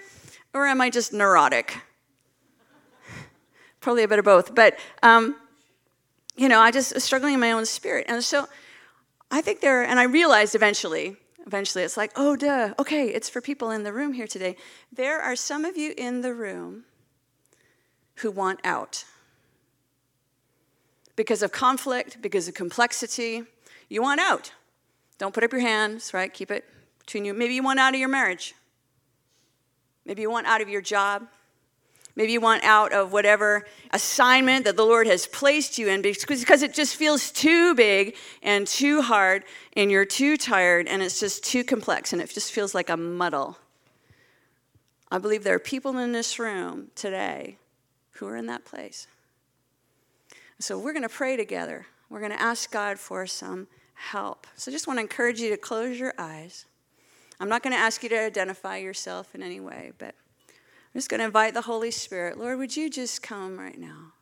or 0.55 0.67
am 0.67 0.81
I 0.81 0.91
just 0.91 1.13
neurotic? 1.13 1.77
Probably 3.87 4.03
a 4.03 4.09
bit 4.09 4.19
of 4.19 4.25
both. 4.25 4.53
But, 4.53 4.77
um, 5.05 5.37
you 6.37 6.49
know, 6.49 6.59
I 6.59 6.73
just 6.73 6.93
was 6.93 7.05
struggling 7.05 7.35
in 7.35 7.39
my 7.39 7.53
own 7.53 7.65
spirit. 7.65 8.07
And 8.09 8.21
so 8.25 8.49
I 9.31 9.41
think 9.41 9.61
there, 9.61 9.85
and 9.85 10.01
I 10.01 10.03
realized 10.03 10.57
eventually, 10.57 11.15
eventually 11.47 11.85
it's 11.85 11.97
like, 11.97 12.11
oh, 12.17 12.35
duh, 12.35 12.75
okay, 12.81 13.07
it's 13.07 13.29
for 13.29 13.41
people 13.41 13.71
in 13.71 13.85
the 13.85 13.93
room 13.93 14.13
here 14.13 14.27
today. 14.27 14.57
There 14.93 15.23
are 15.23 15.37
some 15.37 15.65
of 15.65 15.77
you 15.77 15.95
in 15.97 16.23
the 16.23 16.35
room 16.35 16.83
who 18.17 18.33
want 18.33 18.59
out 18.65 19.05
because 21.15 21.41
of 21.41 21.53
conflict, 21.53 22.21
because 22.21 22.49
of 22.49 22.55
complexity. 22.55 23.45
You 23.89 24.03
want 24.03 24.19
out. 24.19 24.51
Don't 25.19 25.33
put 25.33 25.45
up 25.45 25.53
your 25.53 25.61
hands, 25.61 26.13
right? 26.13 26.35
Keep 26.35 26.51
it 26.51 26.65
between 26.99 27.25
you. 27.25 27.33
Maybe 27.35 27.55
you 27.55 27.63
want 27.63 27.79
out 27.79 27.95
of 27.95 28.01
your 28.01 28.09
marriage. 28.09 28.57
Maybe 30.05 30.23
you 30.23 30.31
want 30.33 30.49
out 30.49 30.61
of 30.61 30.69
your 30.69 30.83
job. 30.83 31.29
Maybe 32.17 32.33
you 32.33 32.41
want 32.41 32.65
out 32.65 32.95
of 32.95 33.13
whatever 33.13 33.67
assignment 33.91 34.65
that 34.65 34.77
the 34.77 34.85
Lord 34.85 35.07
has 35.07 35.27
placed 35.27 35.77
you 35.77 35.89
in 35.89 36.01
because 36.01 36.63
it 36.63 36.73
just 36.73 36.97
feels 36.97 37.31
too 37.31 37.75
big 37.75 38.17
and 38.43 38.67
too 38.67 39.03
hard 39.03 39.45
and 39.77 39.91
you're 39.91 40.07
too 40.07 40.39
tired 40.39 40.89
and 40.89 41.03
it's 41.03 41.21
just 41.21 41.45
too 41.45 41.63
complex 41.63 42.15
and 42.15 42.23
it 42.23 42.31
just 42.31 42.53
feels 42.53 42.75
like 42.75 42.89
a 42.89 42.97
muddle. 42.97 43.59
I 45.11 45.19
believe 45.19 45.45
there 45.45 45.55
are 45.55 45.61
people 45.61 45.99
in 45.99 46.13
this 46.13 46.39
room 46.39 46.89
today 46.95 47.59
who 48.13 48.27
are 48.27 48.37
in 48.37 48.47
that 48.47 48.65
place. 48.65 49.07
So 50.59 50.79
we're 50.79 50.95
going 50.95 51.03
to 51.03 51.09
pray 51.11 51.37
together. 51.37 51.87
We're 52.09 52.21
going 52.21 52.33
to 52.33 52.41
ask 52.41 52.71
God 52.71 52.99
for 52.99 53.27
some 53.27 53.69
help. 53.93 54.47
So 54.57 54.71
I 54.71 54.73
just 54.73 54.87
want 54.87 54.97
to 54.97 55.03
encourage 55.03 55.39
you 55.39 55.51
to 55.51 55.59
close 55.59 55.99
your 55.99 56.15
eyes. 56.19 56.65
I'm 57.39 57.51
not 57.51 57.63
going 57.63 57.75
to 57.75 57.79
ask 57.79 58.03
you 58.03 58.09
to 58.09 58.19
identify 58.19 58.79
yourself 58.79 59.35
in 59.35 59.43
any 59.43 59.61
way, 59.61 59.93
but 59.99 60.15
just 60.97 61.09
going 61.09 61.21
to 61.21 61.27
invite 61.27 61.55
the 61.55 61.63
Holy 61.63 61.91
Spirit. 61.91 62.39
Lord, 62.39 62.59
would 62.59 62.77
you 62.77 62.91
just 62.91 63.23
come 63.23 63.59
right 63.59 63.79
now? 63.79 64.13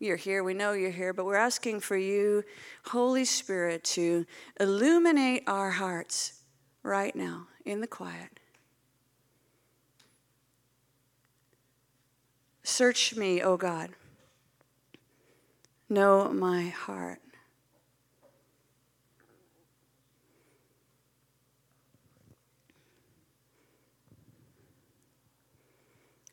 You're 0.00 0.16
here, 0.16 0.44
we 0.44 0.54
know 0.54 0.72
you're 0.72 0.90
here, 0.90 1.12
but 1.12 1.24
we're 1.24 1.36
asking 1.36 1.80
for 1.80 1.96
you, 1.96 2.44
Holy 2.86 3.24
Spirit, 3.24 3.82
to 3.84 4.26
illuminate 4.60 5.42
our 5.46 5.70
hearts 5.70 6.40
right 6.82 7.14
now 7.14 7.48
in 7.64 7.80
the 7.80 7.86
quiet. 7.86 8.38
Search 12.62 13.16
me, 13.16 13.42
O 13.42 13.56
God 13.56 13.90
know 15.88 16.28
my 16.32 16.68
heart. 16.68 17.20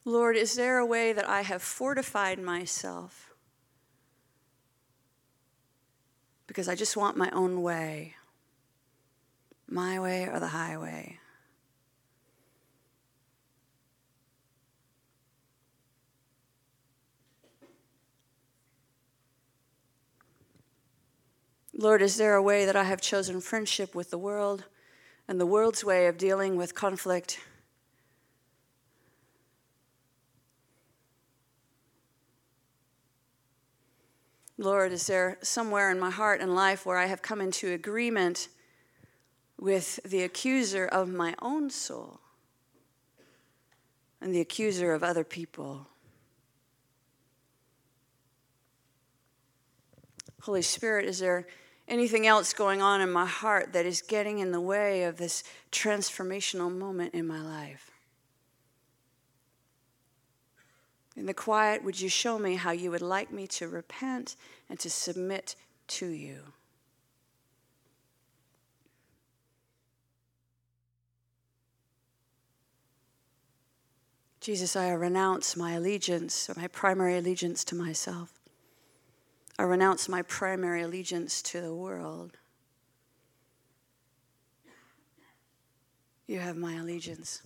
Lord, 0.07 0.37
is 0.37 0.53
there 0.53 0.77
a 0.77 0.85
way 0.85 1.13
that 1.13 1.27
I 1.27 1.41
have 1.41 1.63
fortified 1.63 2.39
myself 2.39 3.33
because 6.45 6.69
I 6.69 6.75
just 6.75 6.95
want 6.95 7.17
my 7.17 7.31
own 7.31 7.63
way, 7.63 8.13
my 9.67 9.99
way 9.99 10.27
or 10.27 10.39
the 10.39 10.49
highway? 10.49 11.19
Lord, 21.73 22.03
is 22.03 22.15
there 22.15 22.35
a 22.35 22.43
way 22.43 22.65
that 22.65 22.75
I 22.75 22.83
have 22.83 23.01
chosen 23.01 23.41
friendship 23.41 23.95
with 23.95 24.11
the 24.11 24.19
world 24.19 24.65
and 25.27 25.41
the 25.41 25.47
world's 25.47 25.83
way 25.83 26.05
of 26.05 26.17
dealing 26.17 26.55
with 26.55 26.75
conflict? 26.75 27.39
Lord, 34.57 34.91
is 34.91 35.07
there 35.07 35.37
somewhere 35.41 35.91
in 35.91 35.99
my 35.99 36.09
heart 36.09 36.41
and 36.41 36.55
life 36.55 36.85
where 36.85 36.97
I 36.97 37.07
have 37.07 37.21
come 37.21 37.41
into 37.41 37.71
agreement 37.71 38.47
with 39.59 39.99
the 40.03 40.23
accuser 40.23 40.85
of 40.85 41.09
my 41.09 41.35
own 41.41 41.69
soul 41.69 42.19
and 44.21 44.33
the 44.33 44.41
accuser 44.41 44.93
of 44.93 45.03
other 45.03 45.23
people? 45.23 45.87
Holy 50.41 50.61
Spirit, 50.61 51.05
is 51.05 51.19
there 51.19 51.47
anything 51.87 52.25
else 52.25 52.53
going 52.53 52.81
on 52.81 53.01
in 53.01 53.11
my 53.11 53.25
heart 53.25 53.73
that 53.73 53.85
is 53.85 54.01
getting 54.01 54.39
in 54.39 54.51
the 54.51 54.61
way 54.61 55.03
of 55.03 55.17
this 55.17 55.43
transformational 55.71 56.75
moment 56.75 57.13
in 57.13 57.27
my 57.27 57.41
life. 57.41 57.91
In 61.15 61.25
the 61.25 61.33
quiet, 61.33 61.83
would 61.83 61.99
you 61.99 62.09
show 62.09 62.37
me 62.37 62.55
how 62.55 62.71
you 62.71 62.91
would 62.91 63.01
like 63.01 63.31
me 63.31 63.47
to 63.47 63.67
repent 63.67 64.35
and 64.69 64.79
to 64.79 64.89
submit 64.89 65.55
to 65.87 66.07
you? 66.07 66.39
Jesus, 74.41 74.75
I 74.75 74.91
renounce 74.91 75.57
my 75.57 75.71
allegiance, 75.71 76.49
my 76.55 76.67
primary 76.67 77.17
allegiance 77.17 77.63
to 77.63 77.75
myself. 77.75 78.31
I 79.57 79.63
renounce 79.63 80.07
my 80.07 80.21
primary 80.21 80.83
allegiance 80.83 81.41
to 81.43 81.61
the 81.61 81.73
world. 81.73 82.37
You 86.27 86.39
have 86.39 86.57
my 86.57 86.75
allegiance. 86.75 87.41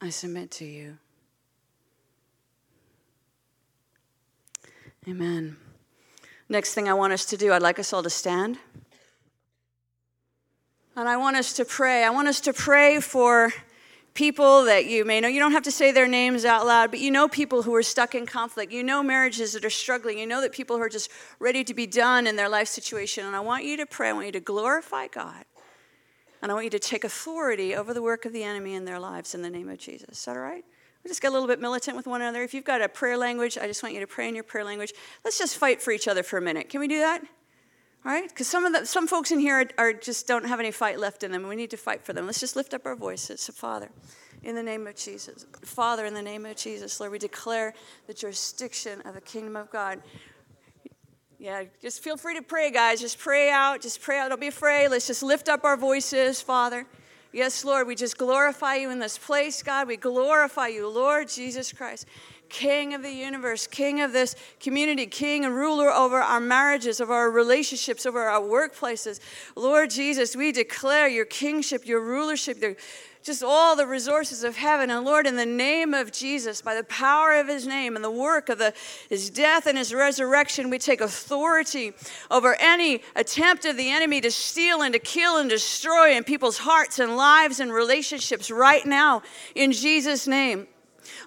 I 0.00 0.10
submit 0.10 0.50
to 0.52 0.64
you. 0.64 0.98
Amen. 5.08 5.56
Next 6.48 6.74
thing 6.74 6.88
I 6.88 6.94
want 6.94 7.12
us 7.12 7.24
to 7.26 7.36
do, 7.36 7.52
I'd 7.52 7.62
like 7.62 7.78
us 7.78 7.92
all 7.92 8.04
to 8.04 8.10
stand. 8.10 8.58
And 10.94 11.08
I 11.08 11.16
want 11.16 11.36
us 11.36 11.54
to 11.54 11.64
pray. 11.64 12.04
I 12.04 12.10
want 12.10 12.28
us 12.28 12.40
to 12.42 12.52
pray 12.52 13.00
for 13.00 13.52
people 14.14 14.64
that 14.64 14.86
you 14.86 15.04
may 15.04 15.20
know. 15.20 15.26
You 15.26 15.40
don't 15.40 15.52
have 15.52 15.62
to 15.64 15.72
say 15.72 15.90
their 15.90 16.06
names 16.06 16.44
out 16.44 16.66
loud, 16.66 16.90
but 16.90 17.00
you 17.00 17.10
know 17.10 17.26
people 17.26 17.62
who 17.62 17.74
are 17.74 17.82
stuck 17.82 18.14
in 18.14 18.26
conflict. 18.26 18.70
You 18.70 18.84
know 18.84 19.02
marriages 19.02 19.54
that 19.54 19.64
are 19.64 19.70
struggling. 19.70 20.18
You 20.18 20.26
know 20.26 20.40
that 20.40 20.52
people 20.52 20.76
who 20.76 20.82
are 20.82 20.88
just 20.88 21.10
ready 21.40 21.64
to 21.64 21.74
be 21.74 21.86
done 21.86 22.26
in 22.26 22.36
their 22.36 22.48
life 22.48 22.68
situation. 22.68 23.26
And 23.26 23.34
I 23.34 23.40
want 23.40 23.64
you 23.64 23.76
to 23.78 23.86
pray. 23.86 24.10
I 24.10 24.12
want 24.12 24.26
you 24.26 24.32
to 24.32 24.40
glorify 24.40 25.08
God. 25.08 25.44
And 26.42 26.52
I 26.52 26.54
want 26.54 26.64
you 26.64 26.70
to 26.70 26.78
take 26.78 27.02
authority 27.02 27.74
over 27.74 27.94
the 27.94 28.02
work 28.02 28.24
of 28.24 28.32
the 28.32 28.44
enemy 28.44 28.74
in 28.74 28.84
their 28.84 29.00
lives 29.00 29.34
in 29.34 29.42
the 29.42 29.50
name 29.50 29.68
of 29.68 29.78
Jesus. 29.78 30.18
Is 30.18 30.24
that 30.26 30.36
all 30.36 30.42
right? 30.42 30.64
We 31.04 31.08
just 31.08 31.20
get 31.20 31.28
a 31.28 31.32
little 31.32 31.48
bit 31.48 31.60
militant 31.60 31.96
with 31.96 32.06
one 32.06 32.22
another. 32.22 32.42
If 32.42 32.54
you've 32.54 32.64
got 32.64 32.80
a 32.80 32.88
prayer 32.88 33.16
language, 33.16 33.58
I 33.58 33.66
just 33.66 33.82
want 33.82 33.94
you 33.94 34.00
to 34.00 34.06
pray 34.06 34.28
in 34.28 34.34
your 34.34 34.44
prayer 34.44 34.64
language. 34.64 34.92
Let's 35.24 35.38
just 35.38 35.56
fight 35.56 35.82
for 35.82 35.90
each 35.90 36.06
other 36.06 36.22
for 36.22 36.38
a 36.38 36.42
minute. 36.42 36.68
Can 36.68 36.80
we 36.80 36.86
do 36.86 36.98
that? 36.98 37.22
All 38.04 38.12
right? 38.12 38.28
Because 38.28 38.48
some 38.48 38.64
of 38.64 38.72
the, 38.72 38.86
some 38.86 39.06
folks 39.06 39.30
in 39.32 39.40
here 39.40 39.60
are, 39.60 39.86
are, 39.86 39.92
just 39.92 40.26
don't 40.26 40.46
have 40.46 40.60
any 40.60 40.70
fight 40.70 40.98
left 40.98 41.22
in 41.22 41.32
them. 41.32 41.46
We 41.48 41.56
need 41.56 41.70
to 41.70 41.76
fight 41.76 42.04
for 42.04 42.12
them. 42.12 42.26
Let's 42.26 42.40
just 42.40 42.56
lift 42.56 42.74
up 42.74 42.86
our 42.86 42.96
voices. 42.96 43.40
So, 43.40 43.52
Father, 43.52 43.90
in 44.42 44.54
the 44.54 44.62
name 44.62 44.86
of 44.86 44.96
Jesus, 44.96 45.46
Father, 45.62 46.04
in 46.06 46.14
the 46.14 46.22
name 46.22 46.46
of 46.46 46.56
Jesus, 46.56 46.98
Lord, 47.00 47.12
we 47.12 47.18
declare 47.18 47.74
the 48.06 48.14
jurisdiction 48.14 49.00
of 49.02 49.14
the 49.14 49.20
kingdom 49.20 49.56
of 49.56 49.70
God. 49.70 50.02
Yeah, 51.38 51.64
just 51.80 52.04
feel 52.04 52.16
free 52.16 52.34
to 52.34 52.42
pray, 52.42 52.70
guys. 52.70 53.00
Just 53.00 53.18
pray 53.18 53.50
out. 53.50 53.80
Just 53.80 54.00
pray 54.00 54.18
out. 54.18 54.28
Don't 54.28 54.40
be 54.40 54.46
afraid. 54.46 54.88
Let's 54.88 55.08
just 55.08 55.24
lift 55.24 55.48
up 55.48 55.64
our 55.64 55.76
voices, 55.76 56.40
Father. 56.40 56.86
Yes, 57.32 57.64
Lord, 57.64 57.86
we 57.86 57.94
just 57.94 58.18
glorify 58.18 58.74
you 58.74 58.90
in 58.90 58.98
this 58.98 59.16
place, 59.16 59.62
God. 59.62 59.88
We 59.88 59.96
glorify 59.96 60.66
you, 60.68 60.86
Lord 60.86 61.28
Jesus 61.28 61.72
Christ. 61.72 62.06
King 62.50 62.92
of 62.92 63.02
the 63.02 63.10
universe, 63.10 63.66
King 63.66 64.02
of 64.02 64.12
this 64.12 64.36
community, 64.60 65.06
King 65.06 65.46
and 65.46 65.54
ruler 65.54 65.88
over 65.88 66.20
our 66.20 66.40
marriages, 66.40 67.00
over 67.00 67.14
our 67.14 67.30
relationships, 67.30 68.04
over 68.04 68.20
our 68.20 68.42
workplaces. 68.42 69.20
Lord 69.56 69.88
Jesus, 69.88 70.36
we 70.36 70.52
declare 70.52 71.08
your 71.08 71.24
kingship, 71.24 71.86
your 71.86 72.02
rulership, 72.02 72.60
your 72.60 72.76
just 73.22 73.42
all 73.42 73.76
the 73.76 73.86
resources 73.86 74.42
of 74.42 74.56
heaven. 74.56 74.90
And 74.90 75.04
Lord, 75.04 75.26
in 75.26 75.36
the 75.36 75.46
name 75.46 75.94
of 75.94 76.10
Jesus, 76.10 76.60
by 76.60 76.74
the 76.74 76.84
power 76.84 77.34
of 77.34 77.46
his 77.46 77.66
name 77.66 77.94
and 77.94 78.04
the 78.04 78.10
work 78.10 78.48
of 78.48 78.58
the, 78.58 78.74
his 79.08 79.30
death 79.30 79.66
and 79.66 79.78
his 79.78 79.94
resurrection, 79.94 80.70
we 80.70 80.78
take 80.78 81.00
authority 81.00 81.92
over 82.30 82.56
any 82.58 83.02
attempt 83.14 83.64
of 83.64 83.76
the 83.76 83.90
enemy 83.90 84.20
to 84.20 84.30
steal 84.30 84.82
and 84.82 84.92
to 84.92 84.98
kill 84.98 85.38
and 85.38 85.48
destroy 85.48 86.16
in 86.16 86.24
people's 86.24 86.58
hearts 86.58 86.98
and 86.98 87.16
lives 87.16 87.60
and 87.60 87.72
relationships 87.72 88.50
right 88.50 88.84
now 88.84 89.22
in 89.54 89.70
Jesus' 89.70 90.26
name. 90.26 90.66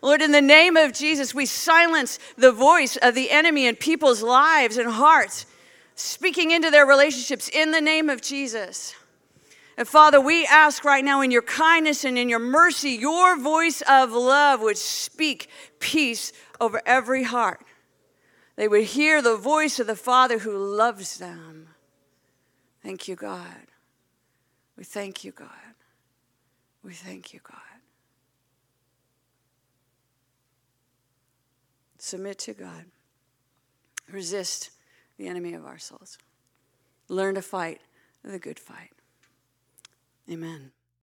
Lord, 0.01 0.21
in 0.21 0.31
the 0.31 0.41
name 0.41 0.77
of 0.77 0.93
Jesus, 0.93 1.33
we 1.33 1.45
silence 1.45 2.19
the 2.37 2.51
voice 2.51 2.97
of 2.97 3.15
the 3.15 3.31
enemy 3.31 3.67
in 3.67 3.75
people's 3.75 4.21
lives 4.21 4.77
and 4.77 4.89
hearts, 4.89 5.45
speaking 5.95 6.51
into 6.51 6.69
their 6.69 6.85
relationships 6.85 7.49
in 7.49 7.71
the 7.71 7.81
name 7.81 8.09
of 8.09 8.21
Jesus. 8.21 8.95
And 9.77 9.87
Father, 9.87 10.21
we 10.21 10.45
ask 10.45 10.85
right 10.85 11.03
now 11.03 11.21
in 11.21 11.31
your 11.31 11.41
kindness 11.41 12.05
and 12.05 12.17
in 12.17 12.29
your 12.29 12.39
mercy, 12.39 12.91
your 12.91 13.37
voice 13.37 13.81
of 13.87 14.11
love 14.11 14.61
would 14.61 14.77
speak 14.77 15.49
peace 15.79 16.31
over 16.61 16.81
every 16.85 17.23
heart. 17.23 17.61
They 18.55 18.69
would 18.69 18.83
hear 18.83 19.21
the 19.21 19.35
voice 19.35 19.79
of 19.79 19.87
the 19.87 19.95
Father 19.95 20.39
who 20.39 20.57
loves 20.57 21.17
them. 21.17 21.67
Thank 22.81 23.07
you, 23.07 23.15
God. 23.15 23.67
We 24.77 24.85
thank 24.85 25.25
you, 25.25 25.31
God. 25.31 25.49
We 26.83 26.93
thank 26.93 27.33
you, 27.33 27.41
God. 27.43 27.59
Submit 31.97 32.37
to 32.39 32.53
God. 32.53 32.85
Resist 34.09 34.69
the 35.17 35.27
enemy 35.27 35.53
of 35.53 35.65
our 35.65 35.79
souls. 35.79 36.17
Learn 37.09 37.35
to 37.35 37.41
fight 37.41 37.81
the 38.23 38.39
good 38.39 38.59
fight. 38.59 38.94
Amen. 40.31 40.74